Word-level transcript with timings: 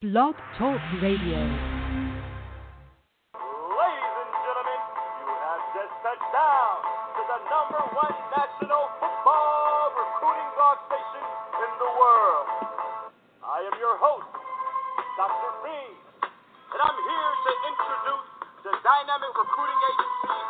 Blog 0.00 0.32
Talk 0.56 0.80
Radio. 1.04 1.36
Ladies 1.36 1.52
and 4.16 4.32
gentlemen, 4.32 4.80
you 4.96 5.28
have 5.28 5.60
just 5.76 5.92
touched 6.00 6.30
down 6.32 6.74
to 7.20 7.22
the 7.28 7.38
number 7.52 7.84
one 7.92 8.16
national 8.32 8.88
football 8.96 9.92
recruiting 9.92 10.48
blog 10.56 10.80
station 10.88 11.20
in 11.20 11.70
the 11.84 11.90
world. 12.00 12.48
I 13.44 13.60
am 13.60 13.76
your 13.76 14.00
host, 14.00 14.24
Dr. 15.20 15.52
Bean, 15.68 15.92
and 16.24 16.80
I'm 16.80 16.96
here 16.96 17.32
to 17.44 17.52
introduce 17.68 18.28
the 18.64 18.72
dynamic 18.80 19.32
recruiting 19.36 19.80
agency 19.84 20.40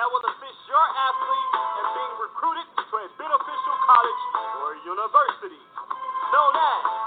that 0.00 0.08
will 0.08 0.24
assist 0.32 0.58
your 0.64 0.80
athlete 0.80 1.52
in 1.52 1.84
being 1.92 2.14
recruited 2.24 2.64
to 2.72 2.94
a 3.04 3.06
beneficial 3.20 3.76
college 3.84 4.22
or 4.64 4.80
university, 4.88 5.60
known 6.32 6.56
as 6.56 7.03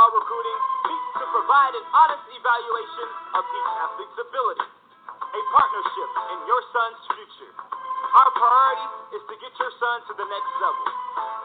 Football 0.00 0.16
Recruiting 0.16 0.60
seeks 0.88 1.08
to 1.20 1.26
provide 1.28 1.76
an 1.76 1.84
honest 1.92 2.24
evaluation 2.32 3.08
of 3.36 3.44
each 3.44 3.70
athlete's 3.84 4.16
ability, 4.16 4.68
a 5.12 5.40
partnership 5.52 6.10
in 6.32 6.38
your 6.48 6.62
son's 6.72 7.00
future. 7.12 7.52
Our 8.16 8.30
priority 8.32 8.88
is 9.20 9.22
to 9.28 9.34
get 9.36 9.52
your 9.60 9.68
son 9.76 9.96
to 10.08 10.12
the 10.16 10.24
next 10.24 10.52
level. 10.56 10.88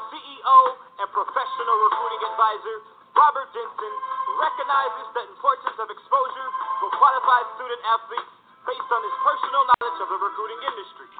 CEO 0.08 0.60
and 1.04 1.08
professional 1.12 1.78
recruiting 1.84 2.22
advisor 2.32 2.78
Robert 3.20 3.52
Denson 3.52 3.94
recognizes 4.40 5.06
the 5.20 5.24
importance 5.36 5.76
of 5.76 5.92
exposure 5.92 6.50
for 6.80 6.96
qualified 6.96 7.60
student 7.60 7.82
athletes 7.92 8.32
based 8.72 8.88
on 8.88 9.02
his 9.04 9.16
personal 9.20 9.64
knowledge 9.68 10.00
of 10.00 10.08
the 10.16 10.20
recruiting 10.32 10.62
industry. 10.64 11.12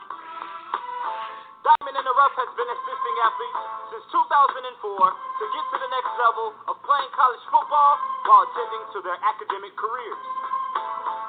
Diamond 1.66 1.98
in 1.98 2.06
the 2.06 2.14
Rough 2.14 2.38
has 2.38 2.52
been 2.54 2.70
assisting 2.70 3.16
athletes 3.26 3.62
since 3.90 4.06
2004 4.14 4.22
to 4.22 5.44
get 5.50 5.66
to 5.74 5.78
the 5.82 5.90
next 5.98 6.14
level 6.22 6.54
of 6.70 6.78
playing 6.86 7.10
college 7.18 7.42
football 7.50 7.98
while 8.30 8.46
attending 8.46 8.86
to 8.94 9.02
their 9.02 9.18
academic 9.26 9.74
careers. 9.74 10.22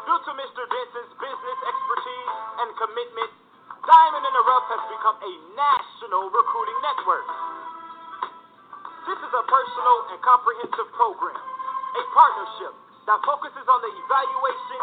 Due 0.04 0.20
to 0.28 0.32
Mr. 0.36 0.60
Denson's 0.68 1.12
business 1.16 1.58
expertise 1.64 2.32
and 2.60 2.68
commitment, 2.76 3.32
Diamond 3.88 4.24
in 4.28 4.34
the 4.36 4.44
Rough 4.44 4.68
has 4.76 4.84
become 4.92 5.16
a 5.24 5.32
national 5.56 6.28
recruiting 6.28 6.78
network. 6.84 7.26
This 9.08 9.16
is 9.16 9.32
a 9.32 9.44
personal 9.48 9.96
and 10.12 10.20
comprehensive 10.20 10.88
program, 11.00 11.40
a 11.40 12.02
partnership 12.12 12.76
that 13.08 13.24
focuses 13.24 13.64
on 13.72 13.80
the 13.80 13.92
evaluation, 14.04 14.80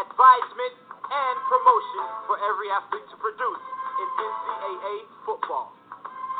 advisement, 0.00 0.74
and 1.12 1.34
promotion 1.44 2.04
for 2.24 2.40
every 2.40 2.72
athlete 2.72 3.04
to 3.12 3.20
produce 3.20 3.83
in 3.94 4.08
NCAA 4.18 5.06
football. 5.24 5.70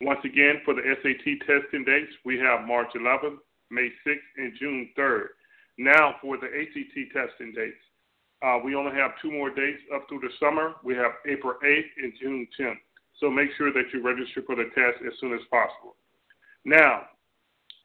Once 0.00 0.20
again, 0.24 0.60
for 0.64 0.74
the 0.74 0.82
SAT 1.02 1.46
testing 1.46 1.84
dates, 1.84 2.12
we 2.24 2.38
have 2.38 2.66
March 2.66 2.88
11th, 2.96 3.38
May 3.70 3.88
6th, 4.06 4.30
and 4.36 4.52
June 4.58 4.90
3rd. 4.98 5.28
Now, 5.78 6.16
for 6.20 6.36
the 6.36 6.46
ACT 6.46 7.12
testing 7.12 7.52
dates, 7.54 7.80
uh, 8.42 8.58
we 8.64 8.74
only 8.74 8.92
have 8.92 9.12
two 9.20 9.30
more 9.30 9.50
dates 9.50 9.82
up 9.94 10.08
through 10.08 10.20
the 10.20 10.32
summer. 10.40 10.74
We 10.82 10.94
have 10.94 11.12
April 11.28 11.54
8th 11.64 11.92
and 12.02 12.12
June 12.20 12.48
10th. 12.58 12.80
So 13.18 13.30
make 13.30 13.50
sure 13.58 13.72
that 13.72 13.84
you 13.92 14.02
register 14.02 14.42
for 14.46 14.56
the 14.56 14.70
test 14.74 15.04
as 15.06 15.12
soon 15.20 15.34
as 15.34 15.40
possible. 15.50 15.96
Now, 16.64 17.02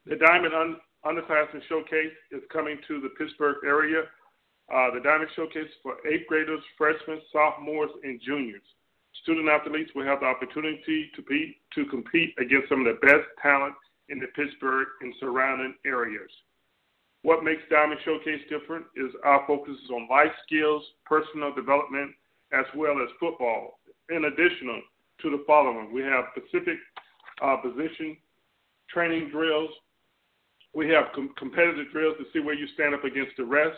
the 0.06 0.16
Diamond 0.16 0.54
Un- 0.54 0.80
Underclassmen 1.06 1.62
Showcase 1.68 2.16
is 2.32 2.42
coming 2.52 2.78
to 2.88 3.02
the 3.02 3.10
Pittsburgh 3.18 3.58
area. 3.66 4.04
Uh, 4.74 4.92
the 4.94 5.02
Diamond 5.02 5.30
Showcase 5.36 5.70
for 5.84 5.96
eighth 6.08 6.28
graders, 6.28 6.62
freshmen, 6.78 7.22
sophomores, 7.32 7.92
and 8.04 8.20
juniors. 8.26 8.64
Student 9.24 9.50
athletes 9.50 9.92
will 9.94 10.06
have 10.06 10.22
the 10.22 10.26
opportunity 10.26 11.12
to, 11.16 11.22
be, 11.22 11.58
to 11.76 11.86
compete 11.86 12.34
against 12.40 12.70
some 12.70 12.86
of 12.86 12.88
the 12.88 13.00
best 13.06 13.28
talent 13.42 13.76
in 14.10 14.20
the 14.20 14.28
Pittsburgh 14.36 14.88
and 15.02 15.14
surrounding 15.20 15.76
areas. 15.86 16.30
What 17.24 17.44
makes 17.44 17.64
Diamond 17.72 18.00
Showcase 18.06 18.42
different 18.50 18.86
is 18.96 19.12
our 19.24 19.44
focus 19.48 19.76
on 19.92 20.08
life 20.10 20.32
skills, 20.46 20.84
personal 21.06 21.54
development, 21.54 22.12
as 22.54 22.66
well 22.76 23.02
as 23.02 23.10
football. 23.20 23.80
In 24.10 24.26
addition 24.26 24.84
to 25.24 25.32
the 25.32 25.44
following, 25.48 25.92
we 25.92 26.02
have 26.02 26.26
specific 26.38 26.78
uh, 27.42 27.58
position 27.58 28.18
training 28.94 29.30
drills. 29.32 29.72
We 30.74 30.90
have 30.90 31.06
com- 31.16 31.34
competitive 31.38 31.92
drills 31.92 32.16
to 32.20 32.26
see 32.32 32.46
where 32.46 32.54
you 32.54 32.68
stand 32.76 32.94
up 32.94 33.04
against 33.04 33.36
the 33.38 33.46
rest. 33.46 33.78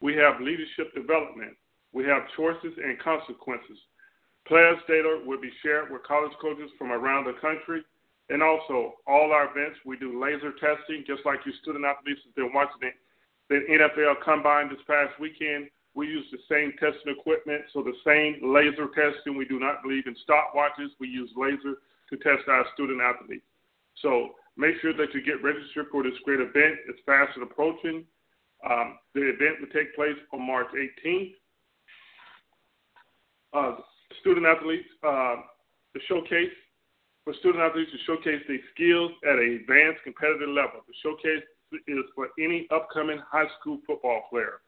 We 0.00 0.14
have 0.16 0.40
leadership 0.40 0.94
development. 0.94 1.56
We 1.92 2.04
have 2.04 2.22
choices 2.36 2.74
and 2.82 2.98
consequences. 2.98 3.78
Players' 4.46 4.78
data 4.88 5.22
will 5.24 5.40
be 5.40 5.52
shared 5.62 5.90
with 5.90 6.02
college 6.02 6.32
coaches 6.40 6.70
from 6.78 6.90
around 6.90 7.24
the 7.24 7.38
country. 7.40 7.82
And 8.30 8.42
also, 8.42 8.94
all 9.06 9.32
our 9.32 9.48
events, 9.50 9.80
we 9.86 9.96
do 9.96 10.20
laser 10.20 10.52
testing, 10.60 11.04
just 11.06 11.24
like 11.24 11.40
you 11.46 11.52
student 11.62 11.84
athletes 11.84 12.20
have 12.24 12.34
been 12.34 12.52
watching 12.52 12.80
the, 12.80 12.92
the 13.48 13.60
NFL 13.72 14.20
Combine 14.22 14.68
this 14.68 14.84
past 14.86 15.18
weekend. 15.18 15.68
We 15.94 16.06
use 16.06 16.26
the 16.30 16.38
same 16.48 16.72
testing 16.78 17.16
equipment, 17.18 17.64
so 17.72 17.82
the 17.82 17.96
same 18.04 18.52
laser 18.52 18.86
testing. 18.92 19.36
We 19.36 19.46
do 19.46 19.58
not 19.58 19.82
believe 19.82 20.06
in 20.06 20.14
stopwatches. 20.28 20.92
We 21.00 21.08
use 21.08 21.30
laser 21.36 21.80
to 22.10 22.16
test 22.18 22.46
our 22.48 22.66
student 22.74 23.00
athletes. 23.00 23.44
So 24.02 24.36
make 24.56 24.76
sure 24.82 24.92
that 24.92 25.14
you 25.14 25.24
get 25.24 25.42
registered 25.42 25.86
for 25.90 26.02
this 26.02 26.18
great 26.24 26.40
event. 26.40 26.84
It's 26.86 27.00
fast 27.06 27.32
and 27.34 27.44
approaching. 27.44 28.04
Um, 28.68 28.98
the 29.14 29.22
event 29.22 29.60
will 29.60 29.72
take 29.72 29.94
place 29.94 30.16
on 30.34 30.46
March 30.46 30.68
18th. 30.76 31.32
Uh, 33.54 33.76
student 34.20 34.44
athletes, 34.44 34.88
uh, 35.02 35.36
the 35.94 36.00
showcase 36.06 36.52
for 37.28 37.36
student 37.44 37.60
athletes 37.60 37.92
to 37.92 38.00
showcase 38.08 38.40
their 38.48 38.64
skills 38.72 39.12
at 39.28 39.36
an 39.36 39.60
advanced 39.60 40.00
competitive 40.00 40.48
level. 40.48 40.80
The 40.88 40.96
showcase 41.04 41.44
is 41.84 42.08
for 42.16 42.32
any 42.40 42.64
upcoming 42.72 43.20
high 43.20 43.52
school 43.60 43.84
football 43.84 44.24
player. 44.32 44.64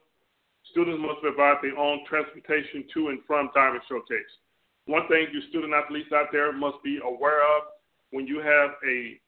Students 0.72 1.02
must 1.02 1.22
provide 1.22 1.58
their 1.62 1.78
own 1.78 2.06
transportation 2.08 2.86
to 2.94 3.10
and 3.10 3.20
from 3.26 3.50
Diamond 3.54 3.82
Showcase. 3.90 4.32
One 4.86 5.08
thing 5.08 5.28
you 5.32 5.42
student 5.50 5.74
athletes 5.74 6.12
out 6.14 6.28
there 6.32 6.52
must 6.54 6.78
be 6.84 7.00
aware 7.04 7.42
of 7.58 7.64
when 8.12 8.28
you 8.28 8.40
have 8.40 8.72
a 8.88 9.20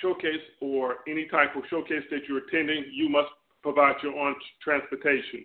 showcase 0.00 0.42
or 0.60 0.96
any 1.08 1.26
type 1.26 1.54
of 1.56 1.62
showcase 1.70 2.02
that 2.10 2.22
you're 2.28 2.42
attending, 2.48 2.84
you 2.92 3.08
must 3.08 3.28
provide 3.62 3.96
your 4.02 4.18
own 4.18 4.34
transportation. 4.62 5.44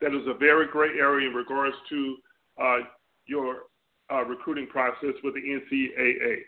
That 0.00 0.14
is 0.14 0.26
a 0.26 0.34
very 0.34 0.66
gray 0.66 0.98
area 0.98 1.28
in 1.28 1.34
regards 1.34 1.76
to 1.90 2.16
uh, 2.60 2.78
your 3.26 3.64
uh, 4.10 4.24
recruiting 4.24 4.66
process 4.66 5.14
with 5.22 5.34
the 5.34 5.40
NCAA. 5.40 6.38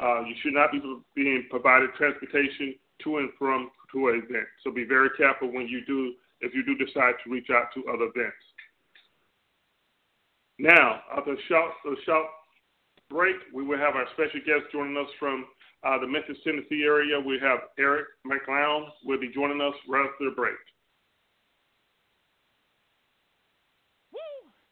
Uh, 0.00 0.20
you 0.20 0.34
should 0.42 0.52
not 0.52 0.72
be 0.72 0.80
being 1.14 1.46
provided 1.50 1.90
transportation 1.96 2.74
to 3.02 3.18
and 3.18 3.30
from 3.38 3.70
to 3.92 4.08
an 4.08 4.22
event. 4.24 4.46
So 4.62 4.70
be 4.70 4.84
very 4.84 5.10
careful 5.16 5.52
when 5.52 5.68
you 5.68 5.84
do, 5.86 6.14
if 6.40 6.54
you 6.54 6.64
do 6.64 6.76
decide 6.76 7.14
to 7.24 7.30
reach 7.30 7.48
out 7.50 7.68
to 7.74 7.84
other 7.88 8.10
events. 8.14 8.36
Now, 10.58 11.02
after 11.16 11.32
a 11.32 11.36
short, 11.48 11.72
a 11.86 11.94
short 12.04 12.26
break, 13.10 13.36
we 13.52 13.62
will 13.62 13.78
have 13.78 13.94
our 13.94 14.06
special 14.14 14.40
guest 14.40 14.72
joining 14.72 14.96
us 14.96 15.10
from 15.18 15.46
uh, 15.84 15.98
the 15.98 16.06
Memphis, 16.06 16.38
Tennessee 16.44 16.82
area. 16.84 17.20
We 17.20 17.38
have 17.42 17.60
Eric 17.78 18.06
McGlown 18.26 18.88
will 19.04 19.20
be 19.20 19.30
joining 19.32 19.60
us 19.60 19.74
right 19.88 20.06
after 20.06 20.30
the 20.30 20.34
break. 20.34 20.56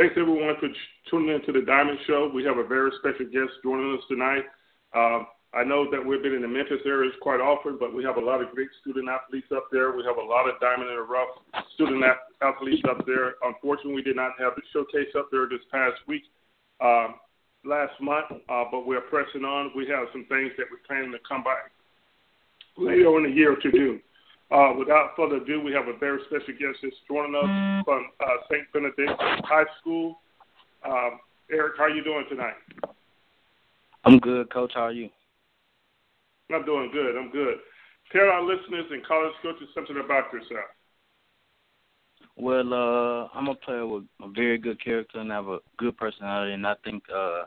Thanks 0.00 0.16
everyone 0.16 0.56
for 0.56 0.72
tuning 1.10 1.34
in 1.34 1.44
to 1.44 1.52
the 1.52 1.60
Diamond 1.60 1.98
Show. 2.06 2.32
We 2.32 2.42
have 2.44 2.56
a 2.56 2.64
very 2.64 2.88
special 3.00 3.26
guest 3.26 3.52
joining 3.62 3.98
us 3.98 4.04
tonight. 4.08 4.48
Uh, 4.96 5.28
I 5.52 5.62
know 5.62 5.90
that 5.92 6.00
we've 6.00 6.22
been 6.22 6.32
in 6.32 6.40
the 6.40 6.48
Memphis 6.48 6.80
areas 6.86 7.12
quite 7.20 7.36
often, 7.38 7.76
but 7.78 7.92
we 7.92 8.02
have 8.04 8.16
a 8.16 8.24
lot 8.24 8.40
of 8.40 8.48
great 8.56 8.70
student 8.80 9.10
athletes 9.10 9.52
up 9.54 9.68
there. 9.70 9.92
We 9.92 10.02
have 10.08 10.16
a 10.16 10.24
lot 10.24 10.48
of 10.48 10.58
Diamond 10.58 10.88
in 10.88 10.96
the 10.96 11.02
Rough 11.02 11.28
student 11.74 12.02
athletes 12.40 12.80
up 12.88 13.04
there. 13.04 13.34
Unfortunately, 13.44 13.92
we 13.92 14.00
did 14.00 14.16
not 14.16 14.40
have 14.40 14.56
the 14.56 14.62
showcase 14.72 15.12
up 15.18 15.28
there 15.30 15.44
this 15.52 15.60
past 15.70 16.00
week, 16.08 16.24
uh, 16.80 17.08
last 17.66 17.92
month, 18.00 18.40
uh, 18.48 18.64
but 18.72 18.86
we're 18.86 19.04
pressing 19.04 19.44
on. 19.44 19.70
We 19.76 19.86
have 19.88 20.08
some 20.12 20.24
things 20.32 20.52
that 20.56 20.64
we're 20.72 20.80
planning 20.88 21.12
to 21.12 21.20
come 21.28 21.44
back 21.44 21.76
later 22.78 23.18
in 23.18 23.24
the 23.24 23.36
year 23.36 23.54
to 23.54 23.70
do. 23.70 24.00
Uh, 24.50 24.72
without 24.76 25.12
further 25.16 25.36
ado, 25.36 25.60
we 25.60 25.72
have 25.72 25.86
a 25.86 25.96
very 25.98 26.18
special 26.26 26.54
guest 26.58 26.78
that's 26.82 26.96
joining 27.06 27.36
us 27.36 27.84
from 27.84 28.06
uh, 28.20 28.36
St. 28.50 28.66
Benedict 28.72 29.12
High 29.46 29.64
School. 29.80 30.18
Um, 30.84 31.20
Eric, 31.52 31.74
how 31.78 31.84
are 31.84 31.90
you 31.90 32.02
doing 32.02 32.24
tonight? 32.28 32.54
I'm 34.04 34.18
good, 34.18 34.52
Coach. 34.52 34.72
How 34.74 34.82
are 34.82 34.92
you? 34.92 35.08
I'm 36.52 36.64
doing 36.64 36.90
good. 36.92 37.16
I'm 37.16 37.30
good. 37.30 37.58
Tell 38.12 38.22
our 38.22 38.42
listeners 38.42 38.86
and 38.90 39.06
college 39.06 39.34
coaches 39.40 39.68
something 39.72 39.96
about 40.04 40.32
yourself. 40.32 40.66
Well, 42.36 42.72
uh, 42.72 43.28
I'm 43.38 43.48
a 43.48 43.54
player 43.54 43.86
with 43.86 44.04
a 44.20 44.28
very 44.30 44.58
good 44.58 44.82
character 44.82 45.20
and 45.20 45.32
I 45.32 45.36
have 45.36 45.48
a 45.48 45.58
good 45.76 45.96
personality, 45.96 46.54
and 46.54 46.66
I 46.66 46.74
think 46.82 47.04
uh, 47.14 47.42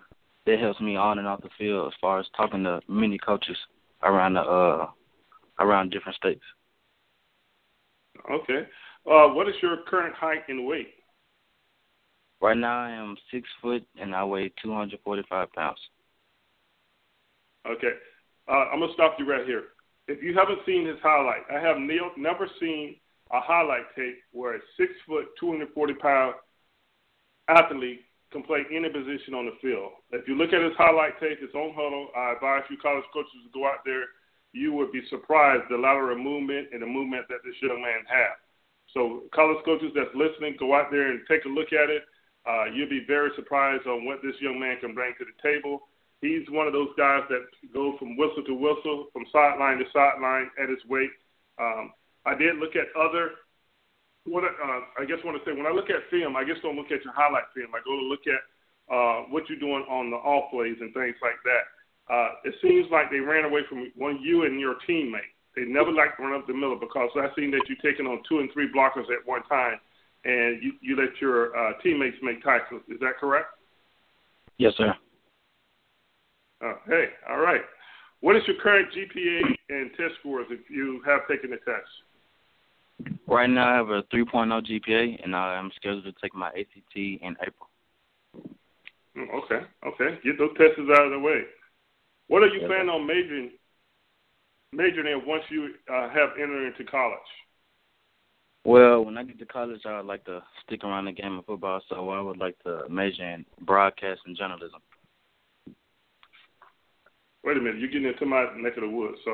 that 0.46 0.60
helps 0.60 0.80
me 0.80 0.96
on 0.96 1.20
and 1.20 1.27
off 1.27 1.42
the 1.42 1.50
field 1.58 1.88
as 1.88 1.94
far 2.00 2.20
as 2.20 2.27
talking 2.38 2.63
to 2.63 2.80
many 2.88 3.18
coaches 3.18 3.58
around 4.04 4.36
the 4.36 4.42
uh, 4.42 4.88
around 5.60 5.92
different 5.92 6.16
states. 6.16 6.44
Okay. 8.32 8.67
Uh, 9.10 9.27
what 9.29 9.50
is 9.50 9.55
your 9.62 9.77
current 9.88 10.15
height 10.15 10.43
and 10.48 10.65
weight? 10.65 10.93
Right 12.41 12.58
now, 12.58 12.84
I 12.84 12.91
am 12.91 13.15
six 13.32 13.48
foot 13.62 13.84
and 14.00 14.13
I 14.13 14.24
weigh 14.24 14.51
245 14.62 15.53
pounds. 15.53 15.79
Okay. 17.65 17.93
Uh, 18.48 18.65
I'm 18.72 18.79
gonna 18.79 18.93
stop 18.93 19.15
you 19.17 19.29
right 19.29 19.46
here. 19.46 19.63
If 20.08 20.22
you 20.22 20.34
haven't 20.34 20.60
seen 20.65 20.86
his 20.86 20.98
highlight, 21.01 21.43
I 21.50 21.60
have 21.60 21.77
ne- 21.77 22.12
never 22.17 22.48
seen 22.60 22.98
a 23.32 23.39
highlight 23.39 23.96
tape 23.96 24.20
where 24.32 24.55
a 24.55 24.60
six 24.75 24.91
foot, 25.08 25.27
240 25.39 25.93
pound 25.96 26.36
athlete 27.48 28.01
can 28.32 28.43
play 28.43 28.63
any 28.74 28.89
position 28.89 29.34
on 29.34 29.46
the 29.46 29.55
field. 29.62 29.91
If 30.12 30.27
you 30.27 30.36
look 30.36 30.51
at 30.51 30.62
his 30.62 30.75
highlight 30.77 31.20
tape, 31.20 31.39
his 31.39 31.55
own 31.55 31.74
huddle, 31.74 32.10
I 32.17 32.34
advise 32.34 32.63
you 32.70 32.77
college 32.77 33.05
coaches 33.13 33.32
to 33.46 33.58
go 33.58 33.65
out 33.65 33.86
there 33.86 34.05
you 34.53 34.72
would 34.74 34.91
be 34.91 35.01
surprised 35.10 35.65
the 35.69 35.77
lateral 35.77 36.17
movement 36.17 36.69
and 36.72 36.81
the 36.81 36.88
movement 36.88 37.25
that 37.27 37.41
this 37.43 37.57
young 37.62 37.81
man 37.81 38.05
has. 38.05 38.38
So, 38.93 39.25
college 39.33 39.57
coaches 39.65 39.91
that's 39.95 40.13
listening, 40.13 40.55
go 40.60 40.75
out 40.77 40.91
there 40.91 41.10
and 41.10 41.22
take 41.27 41.43
a 41.45 41.50
look 41.50 41.74
at 41.74 41.89
it. 41.89 42.05
Uh, 42.45 42.65
you'll 42.69 42.89
be 42.89 43.03
very 43.07 43.31
surprised 43.36 43.88
on 43.88 44.05
what 44.05 44.22
this 44.22 44.38
young 44.39 44.60
man 44.60 44.77
can 44.79 44.93
bring 44.93 45.13
to 45.17 45.25
the 45.25 45.38
table. 45.41 45.89
He's 46.22 46.45
one 46.50 46.67
of 46.67 46.74
those 46.74 46.93
guys 46.95 47.24
that 47.29 47.43
go 47.74 47.98
from 47.98 48.15
whistle 48.15 48.43
to 48.45 48.53
whistle, 48.53 49.07
from 49.12 49.25
sideline 49.33 49.79
to 49.79 49.86
sideline 49.91 50.51
at 50.62 50.69
his 50.69 50.79
weight. 50.88 51.10
Um, 51.60 51.91
I 52.25 52.36
did 52.36 52.57
look 52.57 52.77
at 52.77 52.93
other. 52.95 53.31
What 54.25 54.45
uh, 54.45 54.81
I 55.01 55.03
guess 55.03 55.19
want 55.25 55.36
to 55.36 55.43
say 55.43 55.51
when 55.51 55.65
I 55.65 55.75
look 55.75 55.89
at 55.89 56.07
film, 56.10 56.38
I 56.38 56.45
just 56.45 56.62
don't 56.62 56.77
look 56.77 56.91
at 56.93 57.03
your 57.03 57.12
highlight 57.12 57.50
film. 57.51 57.75
I 57.75 57.83
go 57.83 57.91
to 57.91 58.07
look 58.07 58.24
at 58.24 58.39
uh, 58.88 59.27
what 59.33 59.50
you're 59.50 59.60
doing 59.60 59.83
on 59.89 60.12
the 60.12 60.15
off 60.15 60.51
plays 60.51 60.77
and 60.79 60.93
things 60.93 61.17
like 61.19 61.41
that 61.43 61.65
uh, 62.12 62.29
it 62.43 62.55
seems 62.62 62.88
like 62.91 63.10
they 63.10 63.19
ran 63.19 63.45
away 63.45 63.62
from 63.69 63.91
one 63.95 64.19
you 64.22 64.43
and 64.43 64.60
your 64.60 64.75
teammate. 64.88 65.31
They 65.55 65.63
never 65.63 65.91
liked 65.91 66.17
to 66.17 66.24
run 66.24 66.33
up 66.33 66.48
the 66.48 66.53
middle 66.53 66.79
because 66.79 67.10
I've 67.15 67.29
seen 67.36 67.51
that 67.51 67.62
you're 67.69 67.91
taking 67.91 68.07
on 68.07 68.22
two 68.27 68.39
and 68.39 68.50
three 68.51 68.69
blockers 68.75 69.12
at 69.12 69.25
one 69.25 69.43
time, 69.43 69.79
and 70.25 70.62
you, 70.62 70.74
you 70.81 70.95
let 70.95 71.22
your 71.22 71.55
uh, 71.55 71.74
teammates 71.81 72.17
make 72.22 72.43
tackles. 72.43 72.81
Is 72.89 73.00
that 73.01 73.17
correct? 73.19 73.48
Yes, 74.57 74.74
sir. 74.77 74.93
Uh, 76.63 76.74
hey, 76.88 77.05
all 77.29 77.39
right. 77.39 77.62
What 78.22 78.36
is 78.36 78.43
your 78.48 78.55
current 78.62 78.88
GPA 78.93 79.41
and 79.69 79.91
test 79.91 80.15
scores 80.19 80.48
if 80.50 80.69
you 80.69 81.01
have 81.05 81.27
taken 81.27 81.51
the 81.51 81.57
test? 81.57 83.12
Right 83.27 83.50
now, 83.50 83.69
I 83.69 83.75
have 83.75 83.89
a 83.89 84.03
3.0 84.03 84.65
GPA, 84.65 85.24
and 85.24 85.36
I'm 85.36 85.72
scheduled 85.75 86.05
to 86.05 86.13
take 86.22 86.33
my 86.33 86.48
ACT 86.48 86.95
in 86.95 87.36
April. 87.41 87.69
Mm, 89.17 89.43
okay, 89.43 89.65
okay. 89.86 90.19
Get 90.24 90.38
those 90.38 90.55
tests 90.57 90.79
out 90.95 91.05
of 91.05 91.12
the 91.12 91.19
way. 91.19 91.41
What 92.34 92.42
are 92.42 92.48
you 92.48 92.66
planning 92.66 92.90
on 92.90 93.06
majoring 93.06 93.52
majoring 94.72 95.06
in 95.06 95.22
once 95.28 95.44
you 95.52 95.70
uh, 95.88 96.10
have 96.10 96.30
entered 96.42 96.66
into 96.66 96.84
college? 96.90 97.20
Well, 98.66 99.06
when 99.06 99.20
I 99.20 99.24
get 99.24 99.38
to 99.38 99.46
college, 99.46 99.82
I 99.86 99.98
would 99.98 100.08
like 100.08 100.25
to 100.25 100.42
stick 100.66 100.84
around 100.84 101.06
the 101.06 101.12
game 101.12 101.38
of 101.38 101.46
football, 101.46 101.80
so 101.88 102.10
I 102.10 102.20
would 102.22 102.38
like 102.38 102.58
to 102.63 102.90
major 102.90 103.24
in 103.24 103.46
broadcast 103.62 104.22
and 104.25 104.36
journalism. 104.36 104.82
Wait 107.44 107.58
a 107.58 107.60
minute, 107.60 107.78
you're 107.78 107.92
getting 107.92 108.08
into 108.08 108.25
my 108.25 108.48
neck 108.58 108.78
of 108.78 108.82
the 108.82 108.90
woods, 108.90 109.20
so 109.24 109.32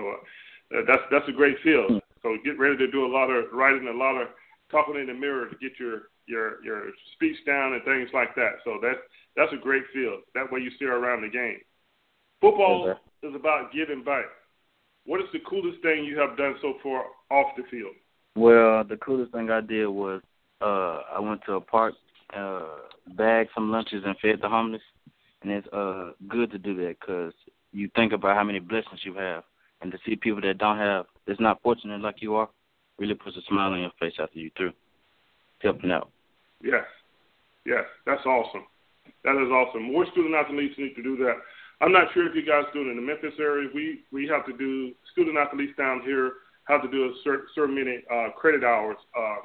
uh, 0.75 0.82
that's 0.86 1.03
that's 1.10 1.29
a 1.29 1.32
great 1.32 1.56
field. 1.63 1.89
Hmm. 1.89 1.98
So 2.22 2.36
get 2.44 2.60
ready 2.60 2.75
to 2.75 2.91
do 2.91 3.06
a 3.06 3.08
lot 3.08 3.29
of 3.29 3.46
writing, 3.53 3.88
a 3.88 3.98
lot 3.98 4.22
of 4.22 4.27
talking 4.70 5.00
in 5.00 5.08
the 5.08 5.13
mirror 5.13 5.48
to 5.48 5.56
get 5.56 5.79
your 5.79 6.10
your 6.27 6.62
your 6.65 6.91
speech 7.15 7.38
down 7.46 7.72
and 7.72 7.84
things 7.86 8.10
like 8.13 8.36
that. 8.36 8.60
So 8.65 8.77
that's 8.84 9.00
that's 9.38 9.53
a 9.53 9.63
great 9.63 9.84
field. 9.94 10.20
That 10.36 10.51
way 10.51 10.60
you 10.60 10.72
stay 10.75 10.88
around 10.88 11.22
the 11.22 11.29
game. 11.29 11.60
Football 12.41 12.96
is 13.24 13.36
about 13.36 13.72
giving 13.74 14.03
back. 14.03 14.25
What 15.05 15.19
is 15.22 15.27
the 15.34 15.39
coolest 15.39 15.81
thing 15.81 16.03
you 16.03 16.17
have 16.19 16.38
done 16.38 16.55
so 16.62 16.75
far 16.84 17.03
off 17.31 17.55
the 17.58 17.63
field? 17.69 17.93
Well, 18.36 18.84
the 18.84 18.98
coolest 18.98 19.31
thing 19.31 19.50
I 19.50 19.62
did 19.62 19.88
was 19.88 20.22
uh 20.62 21.01
I 21.15 21.19
went 21.19 21.41
to 21.46 21.53
a 21.53 21.62
park, 21.62 21.96
uh 22.36 22.62
bagged 23.17 23.50
some 23.53 23.72
lunches 23.72 24.03
and 24.05 24.15
fed 24.22 24.39
the 24.41 24.50
homeless, 24.50 24.81
and 25.41 25.51
it's 25.51 25.67
uh 25.74 26.12
good 26.27 26.51
to 26.51 26.58
do 26.58 26.75
that 26.77 26.98
because 27.00 27.34
you 27.72 27.89
think 27.96 28.13
about 28.13 28.36
how 28.36 28.43
many 28.43 28.60
blessings 28.60 29.01
you 29.03 29.13
have, 29.15 29.43
and 29.81 29.91
to 29.91 29.98
see 30.05 30.15
people 30.15 30.41
that 30.41 30.58
don't 30.58 30.77
have, 30.77 31.05
that's 31.27 31.39
not 31.39 31.62
fortunate 31.62 32.01
like 32.01 32.22
you 32.22 32.36
are, 32.36 32.50
really 32.98 33.13
puts 33.15 33.38
a 33.38 33.41
smile 33.48 33.74
on 33.74 33.81
your 33.81 33.91
face 34.00 34.13
after 34.19 34.39
you 34.39 34.51
through 34.55 34.74
helping 35.62 35.91
out. 35.91 36.10
Yes, 36.63 36.86
yes, 37.65 37.84
that's 38.05 38.25
awesome. 38.25 38.65
That 39.24 39.41
is 39.41 39.50
awesome. 39.51 39.91
More 39.91 40.05
student 40.12 40.36
athletes 40.36 40.75
need 40.77 40.96
to 40.96 41.03
do 41.03 41.17
that. 41.17 41.36
I'm 41.81 41.91
not 41.91 42.07
sure 42.13 42.27
if 42.27 42.36
you 42.36 42.45
guys 42.45 42.65
do 42.74 42.81
it 42.81 42.91
in 42.91 42.95
the 42.95 43.01
Memphis 43.01 43.39
area. 43.39 43.69
We 43.74 44.01
we 44.12 44.27
have 44.27 44.45
to 44.45 44.53
do 44.57 44.93
student 45.13 45.38
athletes 45.38 45.74
down 45.77 46.01
here 46.01 46.33
have 46.69 46.83
to 46.83 46.88
do 46.88 47.05
a 47.05 47.13
certain, 47.24 47.48
certain 47.55 47.75
many 47.75 48.03
uh, 48.13 48.29
credit 48.38 48.63
hours 48.63 48.98
uh, 49.17 49.41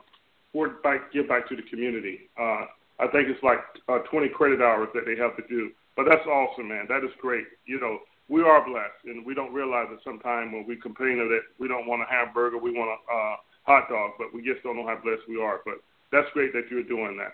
for 0.53 0.69
back 0.85 1.13
give 1.13 1.27
back 1.27 1.49
to 1.49 1.57
the 1.57 1.63
community. 1.63 2.29
Uh, 2.39 2.69
I 3.01 3.09
think 3.11 3.29
it's 3.29 3.43
like 3.43 3.59
uh, 3.89 3.99
20 4.11 4.29
credit 4.29 4.61
hours 4.61 4.89
that 4.95 5.05
they 5.07 5.17
have 5.17 5.35
to 5.37 5.43
do. 5.49 5.71
But 5.97 6.05
that's 6.09 6.25
awesome, 6.27 6.69
man. 6.69 6.87
That 6.89 7.03
is 7.03 7.11
great. 7.21 7.45
You 7.67 7.81
know, 7.81 7.99
we 8.29 8.43
are 8.43 8.65
blessed, 8.65 9.05
and 9.07 9.25
we 9.25 9.35
don't 9.35 9.53
realize 9.53 9.87
it 9.91 10.01
sometimes 10.05 10.53
when 10.53 10.67
we 10.67 10.77
complain 10.77 11.19
that 11.19 11.41
we 11.59 11.67
don't 11.67 11.87
want 11.87 12.03
a 12.03 12.07
hamburger, 12.07 12.59
we 12.59 12.73
want 12.73 12.91
a 12.91 13.13
uh, 13.13 13.37
hot 13.63 13.89
dog, 13.89 14.13
but 14.19 14.33
we 14.35 14.43
just 14.43 14.63
don't 14.63 14.77
know 14.77 14.87
how 14.87 14.99
blessed 15.03 15.23
we 15.29 15.41
are. 15.41 15.61
But 15.65 15.75
that's 16.13 16.29
great 16.35 16.53
that 16.53 16.65
you're 16.71 16.83
doing 16.83 17.17
that. 17.17 17.33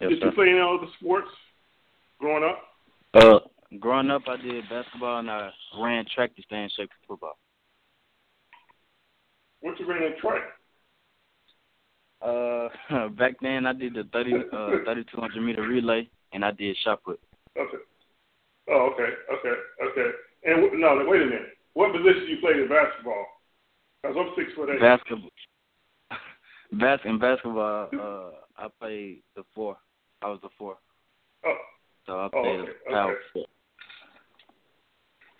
Yes, 0.00 0.10
did 0.10 0.20
sir. 0.20 0.26
you 0.26 0.32
play 0.32 0.48
any 0.50 0.60
other 0.60 0.90
sports 0.98 1.28
growing 2.18 2.44
up? 2.44 2.62
Uh, 3.14 3.38
growing 3.80 4.10
up, 4.10 4.22
I 4.28 4.36
did 4.36 4.68
basketball 4.68 5.18
and 5.18 5.30
I 5.30 5.50
ran 5.80 6.04
track 6.14 6.36
to 6.36 6.42
stay 6.42 6.62
in 6.62 6.70
shape 6.76 6.90
for 7.06 7.14
football. 7.14 7.38
What 9.60 9.78
you 9.78 9.86
ran 9.88 10.02
in 10.02 10.18
track? 10.20 10.42
Uh, 12.22 13.08
back 13.18 13.34
then 13.40 13.66
I 13.66 13.72
did 13.72 13.94
the 13.94 14.04
thirty 14.12 14.34
uh 14.52 14.78
thirty 14.84 15.04
two 15.04 15.20
hundred 15.20 15.42
meter 15.42 15.62
relay 15.62 16.08
and 16.32 16.44
I 16.44 16.50
did 16.52 16.76
shot 16.84 17.02
put. 17.02 17.18
Okay. 17.58 17.78
Oh, 18.68 18.90
okay, 18.92 19.12
okay, 19.32 19.60
okay. 19.90 20.10
And 20.44 20.80
no, 20.80 21.04
wait 21.08 21.22
a 21.22 21.24
minute. 21.24 21.56
What 21.74 21.92
position 21.92 22.26
you 22.28 22.38
played 22.40 22.56
in 22.56 22.68
basketball? 22.68 23.26
Cause 24.04 24.14
I'm 24.18 24.32
six 24.36 24.52
foot 24.54 24.70
eight. 24.70 24.80
Basketball. 24.80 25.30
Bas- 26.72 27.00
in 27.04 27.18
basketball, 27.18 27.88
uh, 27.98 28.30
I 28.62 28.68
played 28.78 29.22
the 29.34 29.42
four. 29.54 29.76
I 30.22 30.28
was 30.28 30.38
the 30.42 30.48
four. 30.56 30.76
Oh. 31.44 31.56
So 32.06 32.18
I 32.18 32.24
Oh, 32.32 32.42
played 32.42 32.60
okay, 32.60 32.72
the 32.86 32.92
power 32.92 33.12
okay. 33.36 33.46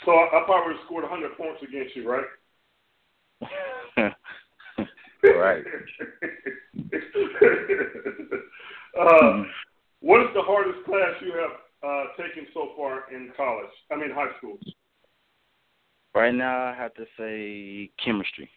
So 0.05 0.13
I, 0.13 0.41
I 0.41 0.43
probably 0.47 0.75
scored 0.87 1.05
100 1.05 1.37
points 1.37 1.63
against 1.63 1.97
you, 1.97 2.09
right? 2.09 2.25
right. 5.25 5.65
uh, 8.99 9.45
what 10.01 10.21
is 10.23 10.29
the 10.35 10.43
hardest 10.43 10.85
class 10.85 11.15
you 11.21 11.33
have 11.33 11.57
uh, 11.83 12.05
taken 12.17 12.47
so 12.55 12.71
far 12.77 13.05
in 13.13 13.33
college? 13.37 13.71
I 13.91 13.97
mean, 13.97 14.11
high 14.11 14.31
school. 14.39 14.59
Right 16.15 16.35
now, 16.35 16.65
I 16.65 16.75
have 16.75 16.95
to 16.95 17.05
say 17.17 17.91
chemistry. 18.03 18.51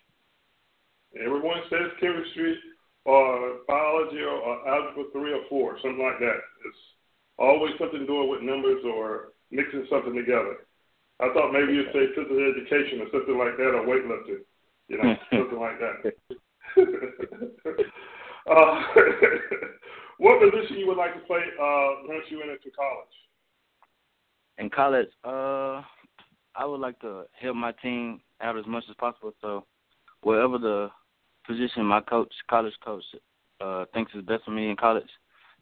Everyone 1.19 1.61
says 1.69 1.91
chemistry 1.99 2.57
or 3.05 3.59
biology 3.67 4.21
or, 4.21 4.33
or 4.33 4.67
algebra 4.67 5.03
three 5.11 5.33
or 5.33 5.41
four, 5.49 5.77
something 5.81 6.03
like 6.03 6.19
that. 6.19 6.39
It's 6.65 6.77
always 7.37 7.73
something 7.77 8.05
doing 8.05 8.29
with 8.29 8.41
numbers 8.41 8.83
or 8.85 9.33
mixing 9.51 9.85
something 9.89 10.15
together. 10.15 10.65
I 11.19 11.31
thought 11.33 11.51
maybe 11.51 11.73
you'd 11.73 11.93
say 11.93 12.07
physical 12.15 12.51
education 12.51 13.01
or 13.01 13.07
something 13.11 13.37
like 13.37 13.57
that 13.57 13.75
or 13.75 13.85
weightlifting, 13.85 14.43
you 14.87 14.97
know, 14.97 15.15
something 15.31 15.59
like 15.59 15.79
that. 15.79 16.13
uh, 18.49 18.83
what 20.17 20.41
position 20.41 20.77
you 20.77 20.87
would 20.87 20.97
like 20.97 21.13
to 21.13 21.19
play 21.21 21.41
uh, 21.61 21.87
once 22.07 22.25
you 22.29 22.41
enter 22.41 22.57
to 22.57 22.71
college? 22.71 23.15
In 24.57 24.69
college, 24.69 25.09
uh, 25.23 25.81
I 26.55 26.65
would 26.65 26.79
like 26.79 26.99
to 27.01 27.23
help 27.39 27.55
my 27.55 27.71
team 27.73 28.21
out 28.41 28.57
as 28.57 28.65
much 28.67 28.83
as 28.89 28.95
possible. 28.95 29.33
So, 29.41 29.65
wherever 30.21 30.57
the 30.57 30.89
position 31.47 31.85
my 31.85 32.01
coach, 32.01 32.31
college 32.49 32.73
coach, 32.83 33.03
uh, 33.61 33.85
thinks 33.93 34.13
is 34.13 34.23
best 34.23 34.45
for 34.45 34.51
me 34.51 34.69
in 34.69 34.75
college, 34.75 35.09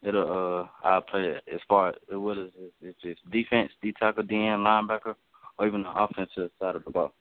it'll 0.03 0.67
uh, 0.83 0.87
I'll 0.87 1.01
play 1.01 1.21
it 1.21 1.43
as 1.53 1.59
far 1.67 1.89
as 1.89 1.95
whether 2.09 2.45
it's, 2.45 2.55
if 2.81 2.95
it's 3.03 3.21
defense, 3.31 3.71
D 3.81 3.93
tackle, 3.97 4.23
DN, 4.23 4.59
linebacker, 4.59 5.15
or 5.61 5.67
even 5.67 5.83
the 5.83 5.93
offensive 5.93 6.49
side 6.59 6.75
of 6.75 6.83
the 6.83 6.89
ball. 6.89 7.13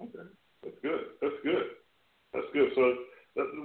Okay, 0.00 0.24
that's 0.64 0.76
good. 0.82 1.00
That's 1.20 1.40
good. 1.44 1.64
That's 2.32 2.46
good. 2.54 2.70
So 2.74 2.94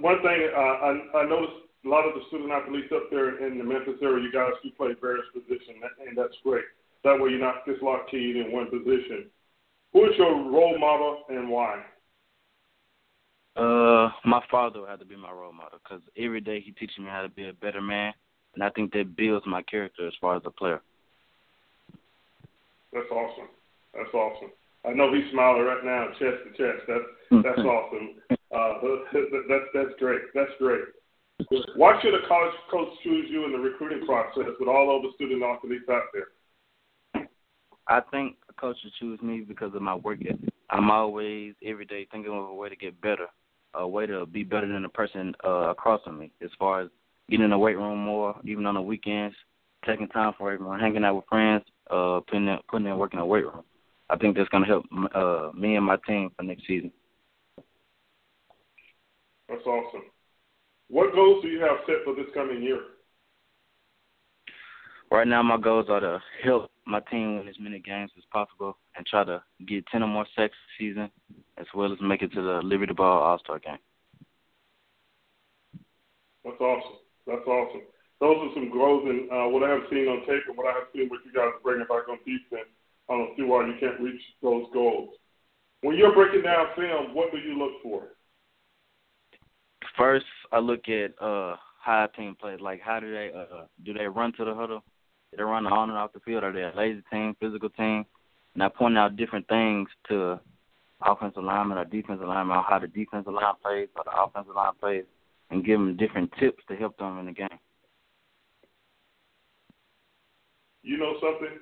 one 0.00 0.20
thing 0.20 0.48
uh, 0.54 0.60
I, 0.60 1.24
I 1.24 1.24
noticed 1.24 1.56
a 1.86 1.88
lot 1.88 2.06
of 2.06 2.14
the 2.14 2.20
student 2.28 2.52
athletes 2.52 2.92
up 2.94 3.08
there 3.10 3.44
in 3.46 3.56
the 3.56 3.64
Memphis 3.64 3.96
area, 4.02 4.22
you 4.22 4.30
guys 4.30 4.52
do 4.62 4.70
play 4.76 4.94
various 5.00 5.24
positions, 5.32 5.80
and 6.06 6.16
that's 6.16 6.36
great. 6.44 6.64
That 7.02 7.18
way 7.18 7.30
you're 7.30 7.40
not 7.40 7.66
just 7.66 7.82
locked 7.82 8.10
keyed 8.10 8.36
in 8.36 8.52
one 8.52 8.68
position. 8.68 9.30
Who 9.94 10.04
is 10.04 10.16
your 10.18 10.34
role 10.50 10.78
model 10.78 11.24
and 11.30 11.48
why? 11.48 11.82
Uh, 13.56 14.10
my 14.24 14.42
father 14.50 14.80
would 14.80 14.90
have 14.90 15.00
to 15.00 15.04
be 15.04 15.16
my 15.16 15.32
role 15.32 15.52
model 15.52 15.78
because 15.82 16.02
every 16.16 16.40
day 16.40 16.60
he 16.60 16.72
teaches 16.72 16.98
me 16.98 17.06
how 17.08 17.22
to 17.22 17.28
be 17.30 17.48
a 17.48 17.54
better 17.54 17.80
man, 17.80 18.12
and 18.54 18.62
I 18.62 18.68
think 18.70 18.92
that 18.92 19.16
builds 19.16 19.46
my 19.46 19.62
character 19.62 20.06
as 20.06 20.14
far 20.20 20.36
as 20.36 20.42
a 20.44 20.50
player. 20.50 20.82
That's 22.92 23.10
awesome. 23.10 23.48
That's 23.94 24.12
awesome. 24.14 24.50
I 24.84 24.92
know 24.92 25.14
he's 25.14 25.30
smiling 25.32 25.62
right 25.62 25.84
now, 25.84 26.08
chest 26.18 26.42
to 26.44 26.50
chest. 26.58 26.84
That's 26.88 27.42
that's 27.44 27.66
awesome. 27.66 28.20
Uh, 28.30 28.72
that's 29.48 29.68
that's 29.74 29.94
great. 29.98 30.22
That's 30.34 30.50
great. 30.58 30.84
Why 31.76 32.00
should 32.02 32.14
a 32.14 32.26
college 32.28 32.54
coach 32.70 32.88
choose 33.02 33.26
you 33.30 33.44
in 33.44 33.52
the 33.52 33.58
recruiting 33.58 34.06
process 34.06 34.52
with 34.58 34.68
all 34.68 34.96
of 34.96 35.02
the 35.02 35.10
student 35.14 35.42
athletes 35.42 35.84
out 35.90 36.02
there? 36.12 37.26
I 37.88 38.00
think 38.10 38.36
a 38.48 38.52
coach 38.52 38.76
should 38.82 38.92
choose 39.00 39.20
me 39.22 39.40
because 39.40 39.74
of 39.74 39.82
my 39.82 39.94
work 39.94 40.20
ethic. 40.24 40.52
I'm 40.70 40.90
always 40.90 41.54
every 41.64 41.84
day 41.84 42.06
thinking 42.10 42.32
of 42.32 42.50
a 42.50 42.54
way 42.54 42.68
to 42.68 42.76
get 42.76 43.00
better, 43.00 43.26
a 43.74 43.86
way 43.86 44.06
to 44.06 44.26
be 44.26 44.44
better 44.44 44.66
than 44.66 44.82
the 44.82 44.88
person 44.88 45.34
uh, 45.44 45.70
across 45.70 46.02
from 46.04 46.18
me. 46.18 46.32
As 46.42 46.50
far 46.58 46.82
as 46.82 46.88
getting 47.28 47.44
in 47.44 47.50
the 47.50 47.58
weight 47.58 47.76
room 47.76 47.98
more, 47.98 48.36
even 48.44 48.66
on 48.66 48.74
the 48.74 48.82
weekends, 48.82 49.36
taking 49.84 50.08
time 50.08 50.32
for 50.38 50.52
everyone, 50.52 50.80
hanging 50.80 51.04
out 51.04 51.16
with 51.16 51.26
friends, 51.28 51.64
uh, 51.92 52.20
putting 52.20 52.48
in, 52.48 52.58
putting 52.68 52.86
in 52.86 52.96
work 52.96 53.12
in 53.12 53.18
the 53.18 53.24
weight 53.24 53.44
room. 53.44 53.62
I 54.10 54.16
think 54.16 54.36
that's 54.36 54.48
going 54.48 54.64
to 54.64 54.68
help 54.68 54.84
uh, 55.14 55.56
me 55.56 55.76
and 55.76 55.86
my 55.86 55.96
team 56.06 56.30
for 56.36 56.42
next 56.42 56.66
season. 56.66 56.92
That's 59.48 59.66
awesome. 59.66 60.02
What 60.88 61.14
goals 61.14 61.42
do 61.42 61.48
you 61.48 61.60
have 61.60 61.78
set 61.86 62.04
for 62.04 62.14
this 62.14 62.26
coming 62.34 62.62
year? 62.62 62.80
Right 65.10 65.26
now, 65.26 65.42
my 65.42 65.58
goals 65.58 65.86
are 65.90 66.00
to 66.00 66.22
help 66.42 66.70
my 66.86 67.00
team 67.10 67.38
win 67.38 67.48
as 67.48 67.56
many 67.60 67.78
games 67.78 68.10
as 68.16 68.24
possible 68.32 68.78
and 68.96 69.06
try 69.06 69.24
to 69.24 69.42
get 69.66 69.86
10 69.88 70.02
or 70.02 70.08
more 70.08 70.26
sacks 70.34 70.54
this 70.54 70.78
season, 70.78 71.10
as 71.58 71.66
well 71.74 71.92
as 71.92 71.98
make 72.00 72.22
it 72.22 72.32
to 72.32 72.42
the 72.42 72.60
Liberty 72.62 72.94
Bowl 72.94 73.06
All 73.06 73.38
Star 73.38 73.58
game. 73.58 73.76
That's 76.44 76.60
awesome. 76.60 76.96
That's 77.26 77.46
awesome. 77.46 77.82
Those 78.22 78.38
are 78.38 78.54
some 78.54 78.70
goals, 78.70 79.02
and 79.10 79.26
uh, 79.34 79.50
what 79.50 79.66
I 79.66 79.70
have 79.74 79.90
seen 79.90 80.06
on 80.06 80.22
tape 80.22 80.46
and 80.46 80.56
what 80.56 80.70
I 80.70 80.78
have 80.78 80.86
seen 80.94 81.10
what 81.10 81.26
you 81.26 81.34
guys 81.34 81.58
bringing 81.64 81.90
back 81.90 82.06
on 82.06 82.22
defense. 82.22 82.70
I 83.10 83.18
don't 83.18 83.34
see 83.36 83.42
why 83.42 83.66
you 83.66 83.74
can't 83.80 83.98
reach 83.98 84.22
those 84.40 84.66
goals. 84.72 85.10
When 85.82 85.96
you're 85.96 86.14
breaking 86.14 86.42
down 86.42 86.66
film, 86.76 87.16
what 87.16 87.32
do 87.32 87.38
you 87.38 87.58
look 87.58 87.82
for? 87.82 88.14
First, 89.98 90.26
I 90.52 90.60
look 90.60 90.88
at 90.88 91.10
uh, 91.20 91.56
how 91.82 92.06
a 92.06 92.16
team 92.16 92.36
plays. 92.40 92.60
Like, 92.60 92.80
how 92.80 93.00
do 93.00 93.10
they 93.10 93.32
uh, 93.34 93.66
do 93.84 93.92
they 93.92 94.06
run 94.06 94.32
to 94.38 94.44
the 94.44 94.54
huddle? 94.54 94.84
Do 95.32 95.38
they 95.38 95.42
run 95.42 95.66
on 95.66 95.90
and 95.90 95.98
off 95.98 96.12
the 96.12 96.20
field? 96.20 96.44
Are 96.44 96.52
they 96.52 96.62
a 96.62 96.72
lazy 96.76 97.02
team, 97.10 97.34
physical 97.40 97.70
team? 97.70 98.06
and 98.54 98.62
I 98.62 98.68
point 98.68 98.98
out 98.98 99.16
different 99.16 99.48
things 99.48 99.88
to 100.08 100.38
offensive 101.04 101.42
lineman 101.42 101.78
or 101.78 101.84
defensive 101.84 102.26
lineman 102.26 102.58
on 102.58 102.64
how 102.68 102.78
the 102.78 102.86
defensive 102.86 103.32
line 103.32 103.54
plays 103.62 103.88
or 103.96 104.04
the 104.04 104.12
offensive 104.12 104.54
line 104.54 104.72
plays, 104.78 105.04
and 105.50 105.64
give 105.64 105.78
them 105.78 105.96
different 105.96 106.30
tips 106.38 106.62
to 106.68 106.76
help 106.76 106.96
them 106.98 107.18
in 107.18 107.26
the 107.26 107.32
game. 107.32 107.48
You 110.82 110.98
know 110.98 111.14
something? 111.20 111.58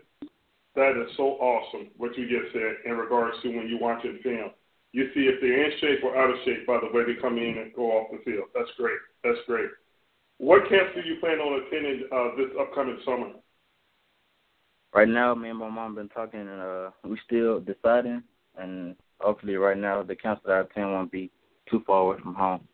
That 0.77 1.01
is 1.01 1.11
so 1.17 1.37
awesome 1.41 1.89
what 1.97 2.17
you 2.17 2.29
just 2.29 2.53
said 2.53 2.87
in 2.87 2.97
regards 2.97 3.37
to 3.43 3.49
when 3.49 3.69
you 3.69 3.79
watch 3.79 4.05
it 4.05 4.23
film. 4.23 4.51
You 4.93 5.09
see 5.15 5.29
if 5.31 5.41
they're 5.41 5.65
in 5.65 5.79
shape 5.81 6.05
or 6.05 6.17
out 6.17 6.31
of 6.31 6.37
shape 6.45 6.67
by 6.67 6.79
the 6.81 6.97
way 6.97 7.05
they 7.05 7.21
come 7.21 7.39
in 7.39 7.59
and 7.59 7.75
go 7.75 7.91
off 7.93 8.11
the 8.11 8.19
field. 8.25 8.49
That's 8.55 8.71
great. 8.77 8.99
That's 9.23 9.39
great. 9.47 9.71
What 10.39 10.69
camps 10.69 10.93
do 10.95 11.03
you 11.07 11.21
plan 11.21 11.39
on 11.39 11.63
attending 11.67 12.09
uh, 12.11 12.37
this 12.37 12.51
upcoming 12.59 12.99
summer? 13.05 13.33
Right 14.95 15.09
now, 15.09 15.35
me 15.35 15.51
and 15.51 15.59
my 15.59 15.69
mom 15.69 15.95
been 15.95 16.09
talking, 16.09 16.41
and 16.41 16.61
uh, 16.61 16.91
we 17.05 17.19
still 17.27 17.61
deciding. 17.61 18.23
And 18.57 18.97
hopefully, 19.21 19.57
right 19.57 19.77
now, 19.77 20.03
the 20.03 20.17
camps 20.17 20.43
that 20.47 20.53
I 20.53 20.61
attend 20.61 20.93
won't 20.93 21.13
be 21.13 21.31
too 21.71 21.83
far 21.87 22.01
away 22.01 22.17
from 22.23 22.35
home. 22.35 22.67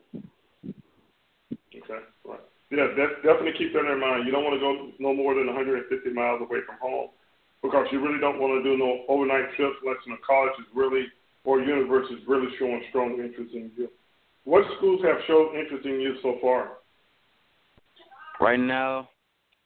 Yeah, 2.71 2.91
that, 2.99 3.23
definitely 3.23 3.55
keep 3.57 3.73
that 3.75 3.87
in 3.87 4.01
mind. 4.01 4.27
You 4.27 4.33
don't 4.33 4.43
want 4.43 4.59
to 4.59 4.63
go 4.63 4.91
no 4.99 5.15
more 5.15 5.35
than 5.35 5.47
150 5.47 5.87
miles 6.11 6.43
away 6.43 6.67
from 6.67 6.77
home 6.83 7.15
because 7.63 7.87
you 7.93 8.03
really 8.03 8.19
don't 8.19 8.41
want 8.41 8.59
to 8.59 8.63
do 8.63 8.77
no 8.77 9.07
overnight 9.09 9.55
trips 9.55 9.79
unless 9.83 10.03
the 10.07 10.19
college 10.27 10.55
is 10.59 10.67
really 10.75 11.07
or 11.45 11.61
university 11.61 12.15
is 12.15 12.27
really 12.27 12.49
showing 12.59 12.83
strong 12.91 13.13
interest 13.23 13.55
in 13.55 13.71
you. 13.77 13.89
What 14.45 14.65
schools 14.79 15.01
have 15.05 15.19
shown 15.27 15.57
interest 15.57 15.87
in 15.87 16.01
you 16.01 16.17
so 16.23 16.39
far? 16.41 16.79
Right 18.41 18.59
now, 18.59 19.09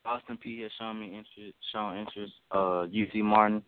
Austin 0.05 0.39
Peay 0.45 0.63
has 0.63 0.71
shown 0.79 1.01
me 1.01 1.07
interest. 1.07 1.57
Shown 1.73 1.99
interest. 1.99 2.33
Uh, 2.51 2.83
UT 2.83 3.15
Martin, 3.17 3.63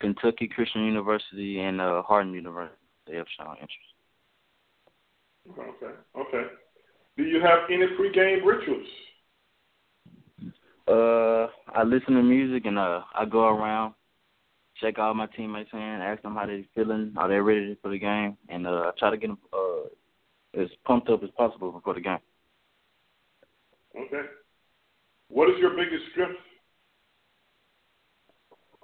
Kentucky 0.00 0.48
Christian 0.48 0.84
University, 0.84 1.60
and 1.60 1.80
uh, 1.80 2.02
Harding 2.02 2.34
University. 2.34 2.76
They 3.06 3.16
have 3.16 3.26
shown 3.38 3.54
interest. 3.54 3.94
Okay. 5.58 5.94
Okay. 6.18 6.46
Do 7.16 7.24
you 7.24 7.40
have 7.40 7.60
any 7.70 7.86
pregame 7.98 8.44
rituals? 8.44 8.86
Uh, 10.86 11.48
I 11.74 11.82
listen 11.82 12.14
to 12.14 12.22
music 12.22 12.66
and 12.66 12.78
uh, 12.78 13.00
I 13.14 13.24
go 13.24 13.48
around, 13.48 13.94
check 14.80 14.98
all 14.98 15.14
my 15.14 15.26
teammates 15.26 15.70
in, 15.72 15.78
ask 15.78 16.22
them 16.22 16.34
how 16.34 16.46
they're 16.46 16.62
feeling, 16.74 17.12
are 17.16 17.28
they 17.28 17.40
ready 17.40 17.76
for 17.82 17.90
the 17.90 17.98
game, 17.98 18.36
and 18.48 18.66
uh, 18.66 18.70
I 18.70 18.90
try 18.98 19.10
to 19.10 19.16
get 19.16 19.28
them 19.28 19.38
uh, 19.52 20.60
as 20.60 20.68
pumped 20.84 21.08
up 21.08 21.22
as 21.24 21.30
possible 21.36 21.72
before 21.72 21.94
the 21.94 22.00
game. 22.00 22.18
Okay. 23.96 24.28
What 25.28 25.48
is 25.50 25.56
your 25.58 25.70
biggest 25.70 26.04
strength? 26.12 26.38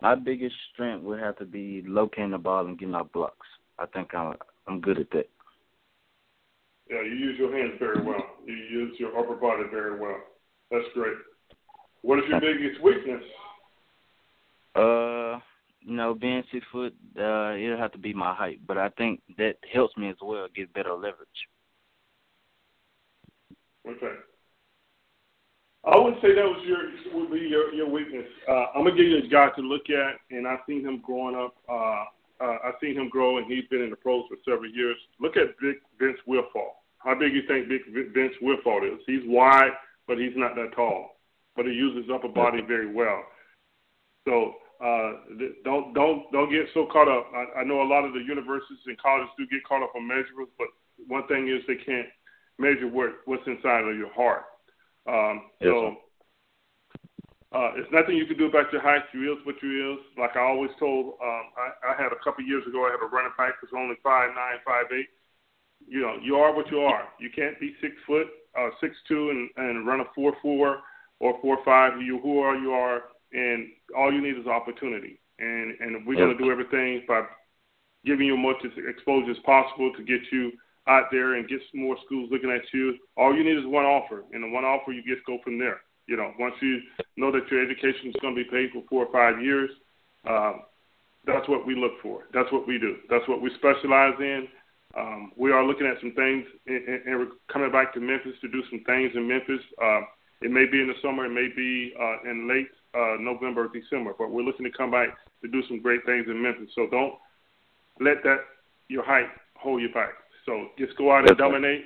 My 0.00 0.16
biggest 0.16 0.56
strength 0.72 1.04
would 1.04 1.20
have 1.20 1.36
to 1.38 1.44
be 1.44 1.84
locating 1.86 2.32
the 2.32 2.38
ball 2.38 2.66
and 2.66 2.78
getting 2.78 2.94
out 2.94 3.12
blocks. 3.12 3.46
I 3.78 3.86
think 3.86 4.12
I'm 4.14 4.34
I'm 4.66 4.80
good 4.80 4.98
at 4.98 5.10
that. 5.10 5.28
Yeah, 6.92 7.00
you 7.02 7.14
use 7.14 7.38
your 7.38 7.56
hands 7.56 7.72
very 7.78 8.04
well. 8.04 8.22
You 8.44 8.52
use 8.52 9.00
your 9.00 9.18
upper 9.18 9.34
body 9.34 9.62
very 9.70 9.98
well. 9.98 10.18
That's 10.70 10.84
great. 10.92 11.16
What 12.02 12.18
is 12.18 12.24
your 12.28 12.40
biggest 12.40 12.82
weakness? 12.82 13.22
Uh, 14.74 15.38
you 15.80 15.96
know, 15.96 16.14
being 16.14 16.42
six 16.52 16.66
foot, 16.70 16.94
uh, 17.18 17.54
it'll 17.54 17.78
have 17.78 17.92
to 17.92 17.98
be 17.98 18.12
my 18.12 18.34
height, 18.34 18.60
but 18.66 18.76
I 18.76 18.90
think 18.90 19.22
that 19.38 19.56
helps 19.72 19.96
me 19.96 20.10
as 20.10 20.16
well 20.20 20.48
get 20.54 20.72
better 20.74 20.92
leverage. 20.92 21.28
Okay. 23.88 24.14
I 25.84 25.98
would 25.98 26.14
say 26.22 26.34
that 26.34 26.44
was 26.44 26.62
your 26.64 27.20
would 27.20 27.32
be 27.32 27.40
your 27.40 27.72
your 27.72 27.88
weakness. 27.88 28.26
Uh, 28.48 28.66
I'm 28.74 28.84
gonna 28.84 28.96
give 28.96 29.06
you 29.06 29.18
a 29.18 29.28
guy 29.28 29.48
to 29.56 29.62
look 29.62 29.88
at, 29.88 30.20
and 30.30 30.46
I've 30.46 30.60
seen 30.66 30.86
him 30.86 31.02
growing 31.04 31.34
up. 31.34 31.56
Uh, 31.68 32.04
uh, 32.44 32.58
I've 32.64 32.74
seen 32.80 32.96
him 32.96 33.08
grow, 33.08 33.38
and 33.38 33.50
he's 33.50 33.66
been 33.68 33.82
in 33.82 33.90
the 33.90 33.96
pros 33.96 34.24
for 34.28 34.36
several 34.44 34.70
years. 34.70 34.96
Look 35.20 35.36
at 35.36 35.58
Big 35.60 35.76
Vince 35.98 36.18
Wilfork. 36.28 36.81
How 37.04 37.14
big 37.14 37.34
you 37.34 37.42
think 37.46 37.68
Big 37.68 37.82
Vince 38.14 38.34
Wilfork 38.42 38.86
is? 38.86 39.00
He's 39.06 39.22
wide, 39.26 39.72
but 40.06 40.18
he's 40.18 40.36
not 40.36 40.54
that 40.54 40.72
tall. 40.74 41.16
But 41.56 41.66
he 41.66 41.72
uses 41.72 42.10
upper 42.12 42.28
body 42.28 42.60
very 42.66 42.92
well. 42.92 43.24
So 44.24 44.54
uh, 44.82 45.12
don't 45.64 45.92
don't 45.94 46.30
don't 46.32 46.50
get 46.50 46.66
so 46.74 46.86
caught 46.92 47.08
up. 47.08 47.26
I, 47.34 47.60
I 47.60 47.64
know 47.64 47.82
a 47.82 47.88
lot 47.88 48.04
of 48.04 48.12
the 48.14 48.20
universities 48.20 48.78
and 48.86 48.98
colleges 48.98 49.30
do 49.36 49.46
get 49.46 49.64
caught 49.64 49.82
up 49.82 49.92
on 49.94 50.08
measurables, 50.08 50.50
but 50.58 50.68
one 51.06 51.26
thing 51.26 51.48
is 51.48 51.62
they 51.66 51.76
can't 51.76 52.08
measure 52.58 52.88
what 52.88 53.10
what's 53.26 53.46
inside 53.46 53.84
of 53.84 53.96
your 53.96 54.12
heart. 54.12 54.44
Um, 55.06 55.50
yes, 55.60 55.70
so 55.70 55.96
uh, 57.52 57.76
it's 57.76 57.92
nothing 57.92 58.16
you 58.16 58.24
can 58.24 58.38
do 58.38 58.46
about 58.46 58.72
your 58.72 58.80
height. 58.80 59.02
You 59.12 59.32
is 59.32 59.44
what 59.44 59.60
you 59.62 59.92
is. 59.92 60.00
Like 60.16 60.36
I 60.36 60.40
always 60.40 60.70
told, 60.80 61.20
um, 61.20 61.44
I, 61.58 61.92
I 61.92 62.02
had 62.02 62.10
a 62.12 62.22
couple 62.24 62.44
years 62.44 62.64
ago. 62.66 62.86
I 62.88 62.96
had 62.96 63.04
a 63.04 63.10
running 63.12 63.36
back 63.36 63.60
who's 63.60 63.70
only 63.76 63.96
five 64.02 64.30
nine, 64.34 64.56
five 64.64 64.86
eight. 64.90 65.12
You 65.88 66.00
know, 66.00 66.16
you 66.22 66.36
are 66.36 66.54
what 66.54 66.70
you 66.70 66.80
are. 66.80 67.08
You 67.18 67.30
can't 67.34 67.58
be 67.60 67.74
six 67.80 67.94
foot, 68.06 68.26
uh, 68.58 68.70
six 68.80 68.94
two, 69.08 69.30
and 69.30 69.50
and 69.56 69.86
run 69.86 70.00
a 70.00 70.04
four 70.14 70.34
four 70.42 70.78
or 71.20 71.38
four 71.40 71.58
five. 71.64 72.00
You 72.00 72.18
who 72.20 72.40
are 72.40 72.56
you 72.56 72.72
are, 72.72 73.02
and 73.32 73.68
all 73.96 74.12
you 74.12 74.20
need 74.20 74.38
is 74.38 74.46
opportunity. 74.46 75.20
And 75.38 75.74
and 75.80 76.06
we're 76.06 76.16
going 76.16 76.36
to 76.36 76.42
do 76.42 76.50
everything 76.50 77.02
by 77.08 77.22
giving 78.04 78.26
you 78.26 78.34
as 78.34 78.42
much 78.42 78.72
exposure 78.88 79.30
as 79.30 79.38
possible 79.44 79.92
to 79.96 80.02
get 80.04 80.20
you 80.30 80.52
out 80.88 81.06
there 81.10 81.34
and 81.34 81.48
get 81.48 81.60
some 81.70 81.80
more 81.82 81.96
schools 82.04 82.28
looking 82.32 82.50
at 82.50 82.62
you. 82.72 82.96
All 83.16 83.34
you 83.34 83.44
need 83.44 83.58
is 83.58 83.66
one 83.66 83.84
offer, 83.84 84.24
and 84.32 84.42
the 84.42 84.48
one 84.48 84.64
offer 84.64 84.92
you 84.92 85.02
just 85.02 85.24
go 85.26 85.38
from 85.44 85.58
there. 85.58 85.80
You 86.06 86.16
know, 86.16 86.32
once 86.38 86.54
you 86.60 86.80
know 87.16 87.30
that 87.30 87.50
your 87.50 87.62
education 87.62 88.08
is 88.08 88.16
going 88.20 88.34
to 88.34 88.44
be 88.44 88.50
paid 88.50 88.70
for 88.72 88.82
four 88.88 89.06
or 89.06 89.12
five 89.12 89.42
years, 89.42 89.70
um, 90.28 90.62
that's 91.24 91.48
what 91.48 91.66
we 91.66 91.76
look 91.76 91.92
for. 92.02 92.24
That's 92.34 92.50
what 92.50 92.66
we 92.66 92.78
do. 92.78 92.96
That's 93.08 93.26
what 93.28 93.40
we 93.40 93.50
specialize 93.54 94.14
in. 94.18 94.48
Um, 94.96 95.32
we 95.36 95.52
are 95.52 95.64
looking 95.64 95.86
at 95.86 96.00
some 96.00 96.12
things, 96.12 96.44
and, 96.66 97.02
and 97.06 97.18
we're 97.18 97.32
coming 97.52 97.72
back 97.72 97.94
to 97.94 98.00
Memphis 98.00 98.34
to 98.42 98.48
do 98.48 98.62
some 98.70 98.82
things 98.84 99.12
in 99.14 99.26
Memphis. 99.26 99.60
Uh, 99.82 100.00
it 100.42 100.50
may 100.50 100.66
be 100.66 100.80
in 100.80 100.88
the 100.88 100.98
summer, 101.00 101.24
it 101.24 101.30
may 101.30 101.48
be 101.54 101.94
uh, 101.98 102.30
in 102.30 102.48
late 102.48 102.68
uh, 102.94 103.16
November 103.20 103.66
or 103.66 103.68
December, 103.72 104.12
but 104.18 104.30
we're 104.30 104.42
looking 104.42 104.64
to 104.64 104.72
come 104.76 104.90
back 104.90 105.08
to 105.42 105.48
do 105.48 105.62
some 105.68 105.80
great 105.80 106.04
things 106.04 106.26
in 106.28 106.42
Memphis. 106.42 106.70
So 106.74 106.88
don't 106.90 107.14
let 108.00 108.22
that 108.24 108.38
your 108.88 109.04
height 109.04 109.28
hold 109.56 109.80
you 109.80 109.92
back. 109.92 110.10
So 110.44 110.68
just 110.78 110.96
go 110.98 111.12
out 111.12 111.28
and 111.28 111.38
dominate. 111.38 111.84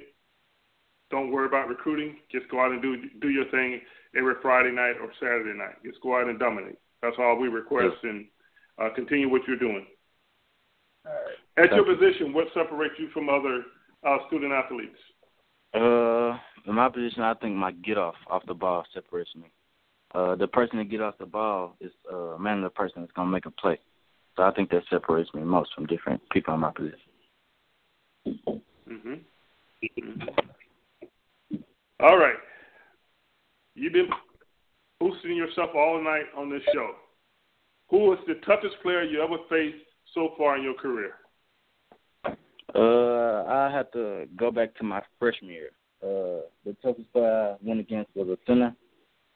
Don't 1.11 1.31
worry 1.31 1.47
about 1.47 1.69
recruiting. 1.69 2.17
Just 2.33 2.49
go 2.49 2.61
out 2.61 2.73
and 2.73 2.83
do 2.83 2.97
do 3.21 3.29
your 3.29 3.49
thing 3.51 3.81
every 4.17 4.35
Friday 4.43 4.73
night 4.73 4.95
or 5.01 5.13
Saturday 5.21 5.57
night. 5.57 5.77
Just 5.85 6.01
go 6.01 6.19
out 6.19 6.29
and 6.29 6.39
dominate. 6.39 6.79
That's 7.03 7.17
all 7.19 7.37
we 7.37 7.49
request, 7.49 7.97
and 8.03 8.27
uh, 8.79 8.89
continue 8.95 9.31
what 9.31 9.43
you're 9.47 9.59
doing. 9.59 9.87
At 11.57 11.73
your 11.73 11.85
position, 11.85 12.33
what 12.33 12.47
separates 12.53 12.95
you 12.99 13.09
from 13.15 13.29
other 13.29 13.63
uh, 14.07 14.19
student 14.29 14.53
athletes? 14.53 14.99
Uh, 15.75 16.39
in 16.67 16.75
my 16.75 16.89
position, 16.89 17.23
I 17.23 17.35
think 17.35 17.55
my 17.55 17.73
get 17.73 17.99
off 17.99 18.15
off 18.29 18.43
the 18.47 18.55
ball 18.55 18.85
separates 18.93 19.31
me. 19.35 19.51
Uh, 20.15 20.35
the 20.35 20.47
person 20.47 20.79
that 20.79 20.91
get 20.91 21.01
off 21.01 21.19
the 21.19 21.27
ball 21.27 21.77
is 21.81 21.93
uh, 22.13 22.37
man, 22.39 22.63
the 22.63 22.71
person 22.71 23.03
that's 23.03 23.13
gonna 23.13 23.31
make 23.31 23.47
a 23.47 23.51
play. 23.51 23.79
So 24.37 24.43
I 24.43 24.53
think 24.53 24.71
that 24.71 24.83
separates 24.91 25.33
me 25.35 25.43
most 25.43 25.71
from 25.75 25.87
different 25.87 26.21
people 26.31 26.55
in 26.55 26.61
my 26.61 26.71
position. 26.71 26.99
Mhm. 28.27 29.21
Mm-hmm. 29.83 31.57
All 32.01 32.19
right. 32.19 32.37
You've 33.75 33.93
been 33.93 34.09
boosting 35.01 35.37
yourself 35.37 35.71
all 35.75 36.03
night 36.03 36.27
on 36.37 36.51
this 36.51 36.63
show. 36.73 36.95
Who 37.89 37.99
was 37.99 38.19
the 38.27 38.35
toughest 38.47 38.77
player 38.83 39.03
you 39.03 39.23
ever 39.23 39.37
faced 39.49 39.86
so 40.15 40.31
far 40.37 40.57
in 40.57 40.63
your 40.63 40.75
career? 40.75 41.13
Uh, 42.75 43.45
I 43.45 43.71
have 43.73 43.91
to 43.93 44.27
go 44.37 44.51
back 44.51 44.75
to 44.77 44.85
my 44.85 45.03
freshman 45.19 45.51
year. 45.51 45.71
Uh, 46.03 46.45
the 46.65 46.77
toughest 46.83 47.11
player 47.13 47.57
I 47.61 47.67
went 47.67 47.81
against 47.81 48.15
was 48.15 48.29
a 48.29 48.37
center 48.47 48.75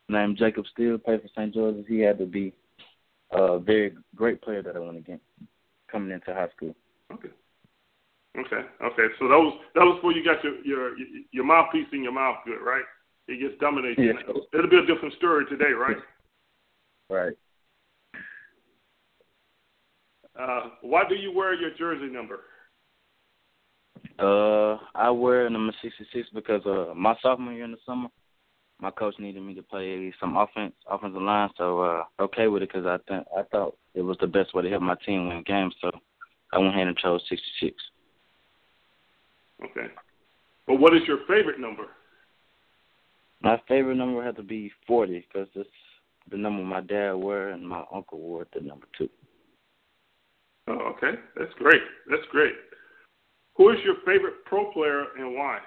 named 0.08 0.36
Jacob 0.36 0.64
Steele, 0.72 0.98
played 0.98 1.22
for 1.22 1.28
St. 1.28 1.54
George's. 1.54 1.86
He 1.88 2.00
had 2.00 2.18
to 2.18 2.26
be 2.26 2.52
a 3.30 3.58
very 3.58 3.94
great 4.14 4.42
player 4.42 4.62
that 4.62 4.76
I 4.76 4.80
went 4.80 4.98
against 4.98 5.24
coming 5.90 6.10
into 6.10 6.34
high 6.34 6.48
school. 6.54 6.74
Okay. 7.12 7.30
Okay. 8.38 8.62
Okay. 8.82 9.06
So 9.18 9.28
that 9.28 9.38
was 9.38 9.58
that 9.74 9.82
was 9.82 9.96
before 9.96 10.12
you 10.12 10.24
got 10.24 10.42
your 10.44 10.64
your 10.64 10.96
your 11.32 11.44
mouthpiece 11.44 11.86
in 11.92 12.02
your 12.02 12.12
mouth 12.12 12.36
good, 12.44 12.62
right? 12.62 12.84
It 13.26 13.40
gets 13.40 13.60
dominated. 13.60 14.02
Yeah. 14.02 14.34
It'll 14.52 14.70
be 14.70 14.78
a 14.78 14.86
different 14.86 15.14
story 15.14 15.46
today, 15.46 15.72
right? 15.72 15.96
Right. 17.08 17.32
Uh, 20.40 20.70
why 20.82 21.02
do 21.08 21.14
you 21.14 21.32
wear 21.32 21.54
your 21.54 21.70
jersey 21.76 22.10
number? 22.10 22.40
Uh, 24.18 24.78
I 24.94 25.10
wear 25.10 25.48
number 25.50 25.74
sixty 25.82 26.06
six 26.12 26.28
because 26.32 26.64
uh 26.66 26.94
my 26.94 27.14
sophomore 27.20 27.52
year 27.52 27.64
in 27.64 27.72
the 27.72 27.78
summer, 27.84 28.08
my 28.80 28.90
coach 28.90 29.14
needed 29.18 29.42
me 29.42 29.54
to 29.54 29.62
play 29.62 30.12
some 30.18 30.36
offense, 30.36 30.72
offensive 30.88 31.20
line. 31.20 31.50
So 31.58 31.82
uh, 31.82 32.04
okay 32.20 32.48
with 32.48 32.62
it 32.62 32.70
because 32.72 32.86
I 32.86 32.98
think 33.08 33.26
I 33.36 33.42
thought 33.50 33.76
it 33.94 34.02
was 34.02 34.16
the 34.20 34.26
best 34.26 34.54
way 34.54 34.62
to 34.62 34.70
help 34.70 34.82
my 34.82 34.94
team 35.04 35.28
win 35.28 35.42
games. 35.46 35.74
So 35.80 35.90
I 36.52 36.58
went 36.58 36.74
ahead 36.74 36.86
and 36.86 36.96
chose 36.96 37.22
sixty 37.28 37.48
six. 37.60 37.76
Okay. 39.64 39.88
But 40.66 40.80
what 40.80 40.94
is 40.94 41.02
your 41.06 41.18
favorite 41.28 41.60
number? 41.60 41.88
My 43.42 43.60
favorite 43.68 43.96
number 43.96 44.24
had 44.24 44.36
to 44.36 44.42
be 44.42 44.72
forty 44.86 45.26
because 45.26 45.48
it's 45.54 45.68
the 46.30 46.38
number 46.38 46.62
my 46.62 46.80
dad 46.80 47.12
wore 47.14 47.48
and 47.48 47.66
my 47.66 47.84
uncle 47.92 48.18
wore 48.18 48.46
the 48.54 48.60
number 48.60 48.86
two. 48.96 49.08
Oh, 50.70 50.94
okay, 50.96 51.18
that's 51.36 51.52
great. 51.58 51.82
That's 52.08 52.22
great. 52.30 52.54
Who 53.56 53.70
is 53.70 53.78
your 53.84 53.96
favorite 54.06 54.44
pro 54.44 54.70
player 54.72 55.06
and 55.18 55.34
why? 55.34 55.58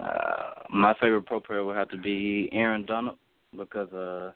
Uh, 0.00 0.62
my 0.70 0.94
favorite 1.00 1.26
pro 1.26 1.38
player 1.38 1.64
would 1.64 1.76
have 1.76 1.90
to 1.90 1.98
be 1.98 2.48
Aaron 2.52 2.86
Donald 2.86 3.18
because 3.56 3.92
uh, 3.92 4.32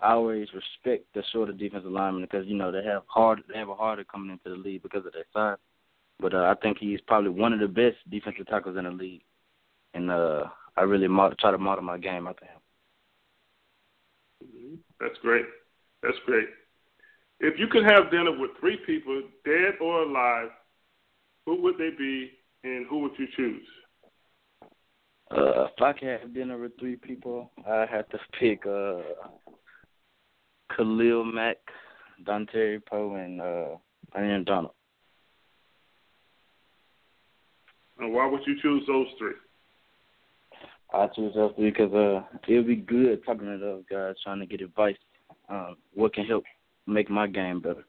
I 0.00 0.12
always 0.12 0.46
respect 0.54 1.06
the 1.14 1.24
shorter 1.32 1.52
defensive 1.52 1.90
linemen 1.90 2.22
because 2.22 2.46
you 2.46 2.56
know 2.56 2.70
they 2.70 2.84
have 2.84 3.02
hard 3.06 3.42
they 3.52 3.58
have 3.58 3.68
a 3.68 3.74
harder 3.74 4.04
coming 4.04 4.30
into 4.30 4.56
the 4.56 4.62
league 4.62 4.82
because 4.82 5.04
of 5.04 5.12
their 5.12 5.26
size. 5.32 5.58
But 6.20 6.32
uh, 6.32 6.44
I 6.44 6.54
think 6.62 6.78
he's 6.78 7.00
probably 7.08 7.30
one 7.30 7.52
of 7.52 7.60
the 7.60 7.66
best 7.66 7.96
defensive 8.08 8.46
tackles 8.46 8.76
in 8.76 8.84
the 8.84 8.90
league, 8.90 9.22
and 9.94 10.10
uh, 10.10 10.44
I 10.76 10.82
really 10.82 11.08
model, 11.08 11.36
try 11.38 11.50
to 11.50 11.58
model 11.58 11.84
my 11.84 11.98
game 11.98 12.26
after 12.28 12.44
him. 12.44 12.60
Mm-hmm. 14.44 14.74
That's 15.00 15.18
great. 15.22 15.44
That's 16.02 16.16
great. 16.24 16.46
If 17.40 17.58
you 17.58 17.66
could 17.68 17.84
have 17.84 18.10
dinner 18.10 18.32
with 18.36 18.52
three 18.60 18.78
people, 18.86 19.22
dead 19.44 19.74
or 19.80 20.02
alive, 20.02 20.48
who 21.44 21.60
would 21.62 21.76
they 21.78 21.90
be, 21.96 22.30
and 22.64 22.86
who 22.86 23.00
would 23.00 23.12
you 23.18 23.26
choose? 23.36 23.66
Uh, 25.30 25.64
if 25.64 25.82
I 25.82 25.92
could 25.92 26.08
have 26.08 26.34
dinner 26.34 26.56
with 26.56 26.78
three 26.78 26.96
people, 26.96 27.50
I 27.68 27.84
have 27.90 28.08
to 28.10 28.18
pick 28.38 28.64
uh, 28.64 29.00
Khalil 30.74 31.24
Mack, 31.24 31.56
Dontari 32.24 32.80
Poe, 32.84 33.14
and 33.16 33.40
uh, 33.40 33.76
Aaron 34.14 34.44
Donald. 34.44 34.72
And 37.98 38.12
why 38.12 38.26
would 38.26 38.42
you 38.46 38.54
choose 38.62 38.84
those 38.86 39.06
three? 39.18 39.34
I 40.94 41.08
choose 41.14 41.34
those 41.34 41.52
three 41.56 41.70
because 41.70 41.92
uh, 41.92 42.22
it'll 42.48 42.62
be 42.62 42.76
good 42.76 43.24
talking 43.24 43.46
to 43.46 43.58
those 43.58 43.82
guys, 43.90 44.14
trying 44.22 44.40
to 44.40 44.46
get 44.46 44.60
advice. 44.60 44.96
Um, 45.48 45.76
what 45.94 46.14
can 46.14 46.24
help 46.24 46.44
make 46.86 47.10
my 47.10 47.26
game 47.26 47.60
better? 47.60 47.84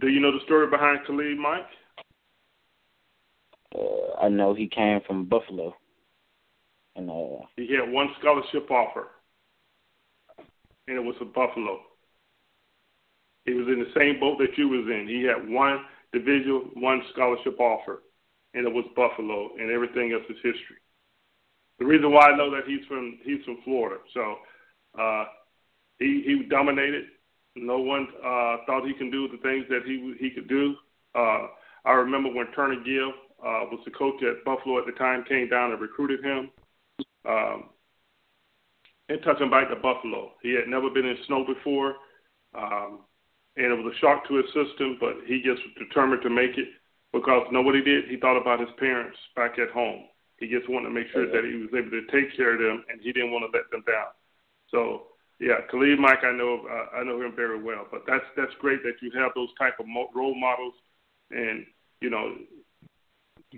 Do 0.00 0.08
you 0.08 0.20
know 0.20 0.32
the 0.32 0.44
story 0.44 0.68
behind 0.68 1.00
Khalil 1.06 1.36
Mack? 1.36 1.68
Uh, 3.74 4.24
I 4.24 4.28
know 4.28 4.54
he 4.54 4.68
came 4.68 5.00
from 5.06 5.24
Buffalo, 5.24 5.74
and 6.96 7.10
uh, 7.10 7.44
he 7.56 7.74
had 7.74 7.90
one 7.90 8.08
scholarship 8.20 8.70
offer, 8.70 9.08
and 10.88 10.96
it 10.96 11.00
was 11.00 11.16
for 11.18 11.26
Buffalo. 11.26 11.80
He 13.44 13.54
was 13.54 13.66
in 13.66 13.80
the 13.80 13.92
same 13.98 14.20
boat 14.20 14.38
that 14.38 14.56
you 14.56 14.68
was 14.68 14.86
in. 14.86 15.08
He 15.08 15.24
had 15.24 15.48
one 15.48 15.84
division, 16.12 16.70
one 16.74 17.02
scholarship 17.12 17.58
offer, 17.58 18.02
and 18.54 18.66
it 18.66 18.72
was 18.72 18.84
Buffalo, 18.94 19.50
and 19.58 19.70
everything 19.70 20.12
else 20.12 20.24
is 20.28 20.36
history. 20.36 20.76
The 21.78 21.86
reason 21.86 22.12
why 22.12 22.30
I 22.30 22.36
know 22.36 22.50
that 22.50 22.64
he's 22.66 22.86
from 22.86 23.18
he's 23.24 23.44
from 23.44 23.58
Florida, 23.64 24.00
so 24.14 24.36
uh, 25.00 25.24
he 25.98 26.22
he 26.24 26.46
dominated. 26.48 27.06
No 27.56 27.78
one 27.78 28.08
uh, 28.24 28.56
thought 28.66 28.86
he 28.86 28.94
can 28.94 29.10
do 29.10 29.28
the 29.28 29.36
things 29.38 29.66
that 29.68 29.82
he 29.84 30.14
he 30.18 30.30
could 30.30 30.48
do. 30.48 30.74
Uh, 31.14 31.48
I 31.84 31.92
remember 31.92 32.30
when 32.32 32.46
Turner 32.52 32.82
Gill 32.82 33.10
uh, 33.40 33.68
was 33.70 33.80
the 33.84 33.90
coach 33.90 34.22
at 34.22 34.44
Buffalo 34.44 34.78
at 34.78 34.86
the 34.86 34.92
time, 34.92 35.24
came 35.28 35.48
down 35.48 35.72
and 35.72 35.80
recruited 35.80 36.24
him. 36.24 36.50
Um, 37.28 37.70
and 39.08 39.20
touching 39.22 39.50
back 39.50 39.68
to 39.68 39.76
Buffalo, 39.76 40.32
he 40.42 40.54
had 40.54 40.68
never 40.68 40.88
been 40.88 41.04
in 41.04 41.16
snow 41.26 41.44
before, 41.44 41.96
um, 42.54 43.00
and 43.56 43.66
it 43.66 43.76
was 43.76 43.92
a 43.92 43.98
shock 43.98 44.26
to 44.28 44.36
his 44.36 44.46
system. 44.46 44.96
But 44.98 45.16
he 45.26 45.42
just 45.42 45.60
was 45.60 45.74
determined 45.76 46.22
to 46.22 46.30
make 46.30 46.56
it 46.56 46.68
because 47.12 47.46
know 47.52 47.62
what 47.62 47.74
he 47.74 47.82
did? 47.82 48.08
He 48.08 48.16
thought 48.16 48.40
about 48.40 48.60
his 48.60 48.72
parents 48.78 49.18
back 49.36 49.58
at 49.58 49.70
home. 49.70 50.04
He 50.38 50.48
just 50.48 50.68
wanted 50.70 50.88
to 50.88 50.94
make 50.94 51.08
sure 51.12 51.26
that 51.26 51.44
he 51.44 51.60
was 51.60 51.70
able 51.76 51.90
to 51.90 52.06
take 52.10 52.34
care 52.36 52.54
of 52.54 52.60
them, 52.60 52.84
and 52.88 53.00
he 53.00 53.12
didn't 53.12 53.30
want 53.30 53.44
to 53.44 53.56
let 53.56 53.70
them 53.70 53.84
down. 53.86 54.10
So 54.70 55.11
yeah, 55.42 55.58
Khalil 55.68 55.96
Mack, 55.98 56.22
I 56.22 56.30
know 56.30 56.64
uh, 56.70 56.96
I 56.96 57.02
know 57.02 57.20
him 57.20 57.34
very 57.34 57.60
well. 57.60 57.86
But 57.90 58.02
that's 58.06 58.24
that's 58.36 58.52
great 58.60 58.82
that 58.84 59.02
you 59.02 59.10
have 59.18 59.32
those 59.34 59.48
type 59.58 59.74
of 59.80 59.86
role 60.14 60.38
models, 60.38 60.74
and 61.32 61.66
you 62.00 62.10
know, 62.10 62.36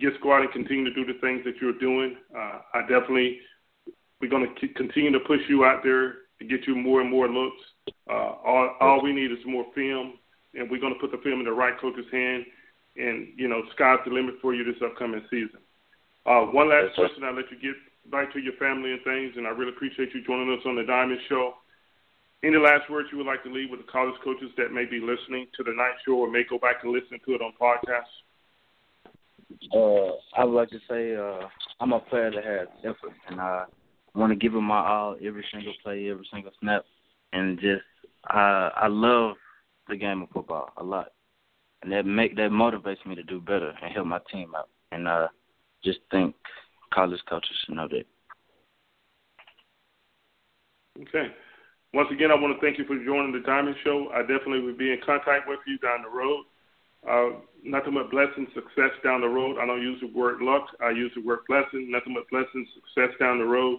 just 0.00 0.20
go 0.22 0.32
out 0.32 0.40
and 0.40 0.50
continue 0.50 0.84
to 0.84 0.94
do 0.94 1.04
the 1.04 1.20
things 1.20 1.44
that 1.44 1.60
you're 1.60 1.78
doing. 1.78 2.16
Uh, 2.34 2.60
I 2.72 2.80
definitely 2.88 3.38
we're 4.20 4.30
going 4.30 4.48
to 4.48 4.68
continue 4.68 5.12
to 5.12 5.20
push 5.20 5.40
you 5.48 5.66
out 5.66 5.82
there 5.84 6.24
to 6.38 6.44
get 6.48 6.66
you 6.66 6.74
more 6.74 7.02
and 7.02 7.10
more 7.10 7.28
looks. 7.28 7.60
Uh, 8.08 8.32
all, 8.40 8.76
all 8.80 9.02
we 9.02 9.12
need 9.12 9.30
is 9.30 9.44
more 9.46 9.66
film, 9.74 10.14
and 10.54 10.70
we're 10.70 10.80
going 10.80 10.94
to 10.94 11.00
put 11.00 11.10
the 11.10 11.22
film 11.22 11.40
in 11.40 11.44
the 11.44 11.52
right 11.52 11.78
coach's 11.78 12.10
hand. 12.10 12.44
And 12.96 13.28
you 13.36 13.48
know, 13.48 13.60
sky's 13.74 13.98
the 14.06 14.10
limit 14.12 14.36
for 14.40 14.54
you 14.54 14.64
this 14.64 14.80
upcoming 14.82 15.22
season. 15.28 15.60
Uh, 16.24 16.48
one 16.48 16.70
last 16.70 16.94
question. 16.94 17.24
I'll 17.24 17.34
let 17.34 17.50
you 17.50 17.60
get 17.60 17.76
back 18.10 18.32
to 18.32 18.38
your 18.38 18.54
family 18.54 18.92
and 18.92 19.04
things, 19.04 19.34
and 19.36 19.46
I 19.46 19.50
really 19.50 19.72
appreciate 19.76 20.14
you 20.14 20.24
joining 20.24 20.50
us 20.56 20.64
on 20.64 20.76
the 20.76 20.84
Diamond 20.84 21.20
Show. 21.28 21.52
Any 22.44 22.58
last 22.58 22.90
words 22.90 23.08
you 23.10 23.16
would 23.16 23.26
like 23.26 23.42
to 23.44 23.50
leave 23.50 23.70
with 23.70 23.80
the 23.80 23.90
college 23.90 24.20
coaches 24.22 24.50
that 24.58 24.70
may 24.70 24.84
be 24.84 25.00
listening 25.00 25.46
to 25.56 25.62
the 25.62 25.72
night 25.72 25.94
show 26.04 26.12
or 26.12 26.30
may 26.30 26.42
go 26.44 26.58
back 26.58 26.76
and 26.82 26.92
listen 26.92 27.18
to 27.24 27.34
it 27.34 27.40
on 27.40 27.54
podcast? 27.58 28.04
Uh, 29.72 30.12
I 30.36 30.44
would 30.44 30.54
like 30.54 30.68
to 30.68 30.78
say 30.86 31.16
uh, 31.16 31.48
I'm 31.80 31.94
a 31.94 32.00
player 32.00 32.30
that 32.30 32.44
has 32.44 32.68
effort, 32.80 33.14
and 33.28 33.40
I 33.40 33.64
want 34.14 34.30
to 34.30 34.36
give 34.36 34.54
it 34.54 34.60
my 34.60 34.86
all 34.86 35.16
every 35.24 35.44
single 35.50 35.72
play, 35.82 36.10
every 36.10 36.28
single 36.30 36.52
snap, 36.60 36.84
and 37.32 37.58
just 37.58 37.82
I 38.26 38.70
I 38.76 38.86
love 38.88 39.36
the 39.88 39.96
game 39.96 40.20
of 40.20 40.28
football 40.30 40.70
a 40.76 40.84
lot, 40.84 41.12
and 41.82 41.90
that 41.92 42.04
make 42.04 42.36
that 42.36 42.50
motivates 42.50 43.06
me 43.06 43.14
to 43.14 43.22
do 43.22 43.40
better 43.40 43.72
and 43.82 43.92
help 43.94 44.06
my 44.06 44.20
team 44.30 44.52
out, 44.54 44.68
and 44.92 45.08
uh, 45.08 45.28
just 45.82 46.00
think 46.10 46.34
college 46.92 47.20
coaches 47.26 47.56
should 47.64 47.76
know 47.76 47.88
that. 47.88 48.04
Okay. 51.00 51.32
Once 51.94 52.10
again, 52.10 52.32
I 52.32 52.34
want 52.34 52.50
to 52.50 52.60
thank 52.60 52.76
you 52.76 52.84
for 52.90 52.98
joining 53.06 53.30
the 53.30 53.38
Diamond 53.46 53.76
Show. 53.84 54.10
I 54.12 54.22
definitely 54.22 54.62
will 54.66 54.74
be 54.76 54.90
in 54.90 54.98
contact 55.06 55.46
with 55.46 55.60
you 55.64 55.78
down 55.78 56.02
the 56.02 56.10
road. 56.10 56.42
Uh, 57.06 57.38
nothing 57.62 57.94
but 57.94 58.10
blessing, 58.10 58.48
success 58.52 58.90
down 59.04 59.20
the 59.20 59.28
road. 59.28 59.62
I 59.62 59.66
don't 59.66 59.80
use 59.80 60.00
the 60.00 60.10
word 60.10 60.42
luck. 60.42 60.66
I 60.82 60.90
use 60.90 61.12
the 61.14 61.22
word 61.22 61.46
blessing. 61.46 61.92
Nothing 61.94 62.18
but 62.18 62.28
blessing, 62.34 62.66
success 62.74 63.14
down 63.20 63.38
the 63.38 63.44
road. 63.44 63.78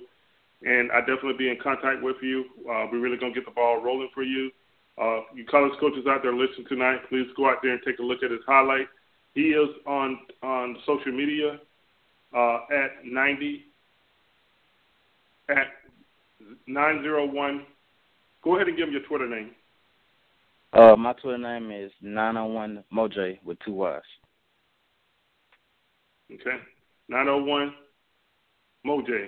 And 0.63 0.93
I 0.93 1.01
definitely 1.01 1.35
be 1.37 1.49
in 1.49 1.57
contact 1.61 2.01
with 2.01 2.15
you. 2.21 2.45
Uh, 2.63 2.87
we're 2.89 3.03
really 3.03 3.17
going 3.17 3.33
to 3.33 3.37
get 3.37 3.43
the 3.43 3.51
ball 3.51 3.83
rolling 3.83 4.07
for 4.13 4.23
you. 4.23 4.49
Uh, 4.97 5.27
you 5.35 5.43
college 5.51 5.77
coaches 5.81 6.07
out 6.07 6.23
there 6.23 6.33
listening 6.33 6.67
tonight, 6.69 7.01
please 7.09 7.27
go 7.35 7.49
out 7.49 7.57
there 7.61 7.73
and 7.73 7.81
take 7.85 7.99
a 7.99 8.01
look 8.01 8.23
at 8.23 8.31
his 8.31 8.39
highlight. 8.47 8.87
He 9.33 9.51
is 9.51 9.67
on 9.85 10.19
on 10.41 10.77
social 10.85 11.11
media 11.11 11.59
uh, 12.33 12.59
at 12.71 13.03
90 13.03 13.65
at 15.49 15.67
901 16.65 17.65
Go 18.45 18.55
ahead 18.55 18.67
and 18.67 18.77
give 18.77 18.85
them 18.85 18.93
your 18.93 19.01
Twitter 19.07 19.27
name. 19.27 19.51
Uh, 20.71 20.95
my 20.95 21.13
Twitter 21.13 21.37
name 21.37 21.71
is 21.71 21.91
901 22.01 22.83
Moj 22.93 23.39
with 23.43 23.57
two 23.65 23.73
Y's. 23.73 24.03
Okay. 26.31 26.57
901 27.09 27.73
Moj 28.85 29.27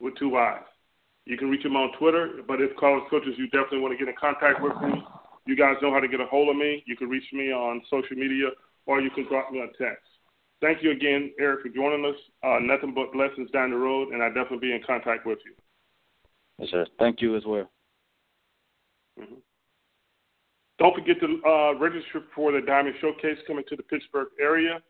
with 0.00 0.14
two 0.18 0.28
Y's. 0.28 0.62
You 1.24 1.38
can 1.38 1.48
reach 1.48 1.64
him 1.64 1.76
on 1.76 1.90
Twitter, 1.98 2.42
but 2.46 2.60
if 2.60 2.76
college 2.76 3.04
coaches, 3.10 3.34
you 3.38 3.46
definitely 3.46 3.80
want 3.80 3.98
to 3.98 3.98
get 3.98 4.08
in 4.08 4.14
contact 4.20 4.62
with 4.62 4.74
me. 4.82 5.02
You 5.46 5.56
guys 5.56 5.76
know 5.80 5.92
how 5.92 6.00
to 6.00 6.08
get 6.08 6.20
a 6.20 6.26
hold 6.26 6.50
of 6.50 6.56
me. 6.56 6.84
You 6.86 6.94
can 6.94 7.08
reach 7.08 7.32
me 7.32 7.52
on 7.52 7.80
social 7.88 8.16
media 8.16 8.48
or 8.84 9.00
you 9.00 9.10
can 9.10 9.26
drop 9.28 9.50
me 9.50 9.60
a 9.60 9.66
text. 9.82 10.06
Thank 10.60 10.82
you 10.82 10.90
again, 10.90 11.32
Eric, 11.40 11.62
for 11.62 11.68
joining 11.70 12.04
us. 12.04 12.16
Uh, 12.42 12.58
nothing 12.60 12.92
but 12.94 13.12
blessings 13.12 13.50
down 13.50 13.70
the 13.70 13.76
road, 13.76 14.08
and 14.12 14.22
I'll 14.22 14.32
definitely 14.32 14.68
be 14.68 14.74
in 14.74 14.82
contact 14.86 15.26
with 15.26 15.38
you. 15.44 15.52
Yes, 16.58 16.70
sir. 16.70 16.86
Thank 16.98 17.20
you 17.20 17.36
as 17.36 17.44
well. 17.44 17.68
Mm-hmm. 19.20 19.34
Don't 20.78 20.94
forget 20.94 21.16
to 21.20 21.40
uh, 21.46 21.74
register 21.78 22.22
for 22.34 22.52
the 22.52 22.60
Diamond 22.60 22.96
Showcase 23.00 23.38
coming 23.46 23.64
to 23.68 23.76
the 23.76 23.82
Pittsburgh 23.84 24.28
area. 24.40 24.82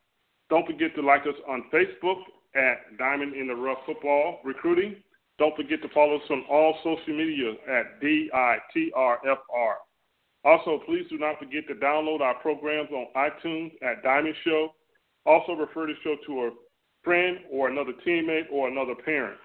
Don't 0.50 0.68
forget 0.68 0.94
to 0.96 1.02
like 1.02 1.22
us 1.22 1.36
on 1.48 1.64
Facebook 1.74 2.22
at 2.56 2.98
Diamond 2.98 3.36
in 3.36 3.48
the 3.48 3.56
Rough 3.56 3.80
Football 3.86 4.42
Recruiting. 4.44 4.98
Don't 5.44 5.58
forget 5.58 5.82
to 5.82 5.90
follow 5.90 6.16
us 6.16 6.30
on 6.30 6.46
all 6.50 6.74
social 6.86 7.18
media 7.18 7.52
at 7.68 8.02
DITRFR. 8.02 9.74
Also, 10.46 10.80
please 10.86 11.04
do 11.10 11.18
not 11.18 11.38
forget 11.38 11.68
to 11.68 11.74
download 11.76 12.22
our 12.22 12.36
programs 12.36 12.88
on 12.92 13.08
iTunes 13.18 13.74
at 13.84 14.02
Diamond 14.04 14.36
Show. 14.46 14.70
Also, 15.26 15.52
refer 15.52 15.88
the 15.88 15.96
show 16.02 16.16
to 16.28 16.44
a 16.44 16.52
friend 17.04 17.40
or 17.52 17.68
another 17.68 17.92
teammate 18.08 18.50
or 18.54 18.70
another 18.70 18.96
parent. 18.96 19.38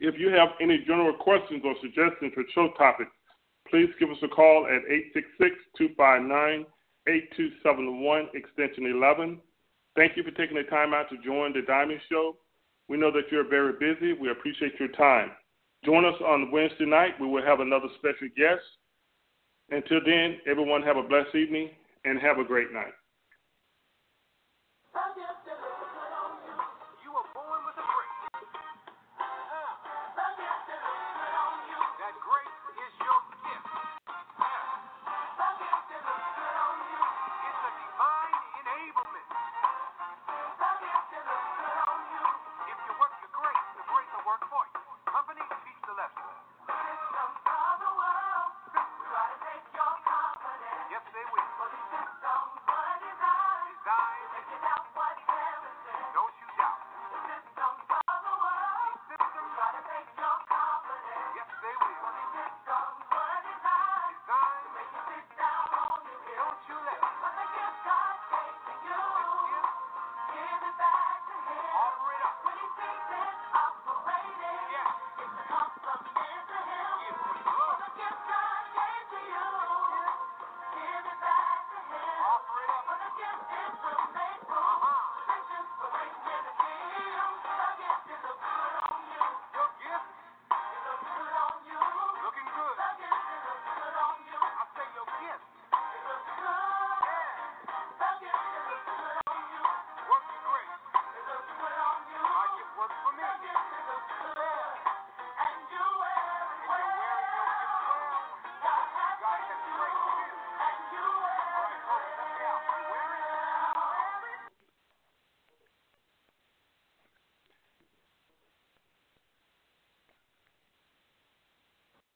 If 0.00 0.18
you 0.18 0.30
have 0.30 0.56
any 0.58 0.78
general 0.86 1.12
questions 1.12 1.60
or 1.66 1.74
suggestions 1.82 2.32
for 2.32 2.42
show 2.54 2.70
topics, 2.78 3.10
please 3.68 3.90
give 4.00 4.08
us 4.08 4.16
a 4.22 4.28
call 4.28 4.64
at 4.64 4.90
866 4.90 5.54
259 5.76 6.64
8271, 7.06 8.28
extension 8.32 8.86
11. 8.86 9.38
Thank 9.96 10.16
you 10.16 10.22
for 10.22 10.30
taking 10.30 10.56
the 10.56 10.62
time 10.62 10.94
out 10.94 11.10
to 11.10 11.18
join 11.22 11.52
the 11.52 11.60
Diamond 11.60 12.00
Show. 12.10 12.36
We 12.88 12.96
know 12.96 13.10
that 13.12 13.30
you're 13.30 13.48
very 13.48 13.72
busy. 13.72 14.12
We 14.12 14.30
appreciate 14.30 14.78
your 14.78 14.90
time. 14.90 15.30
Join 15.84 16.04
us 16.04 16.20
on 16.24 16.50
Wednesday 16.50 16.86
night. 16.86 17.20
We 17.20 17.26
will 17.26 17.42
have 17.42 17.60
another 17.60 17.88
special 17.98 18.28
guest. 18.36 18.62
Until 19.70 20.00
then, 20.04 20.38
everyone 20.46 20.82
have 20.82 20.96
a 20.96 21.02
blessed 21.02 21.34
evening 21.34 21.70
and 22.04 22.20
have 22.20 22.38
a 22.38 22.44
great 22.44 22.72
night. 22.72 22.92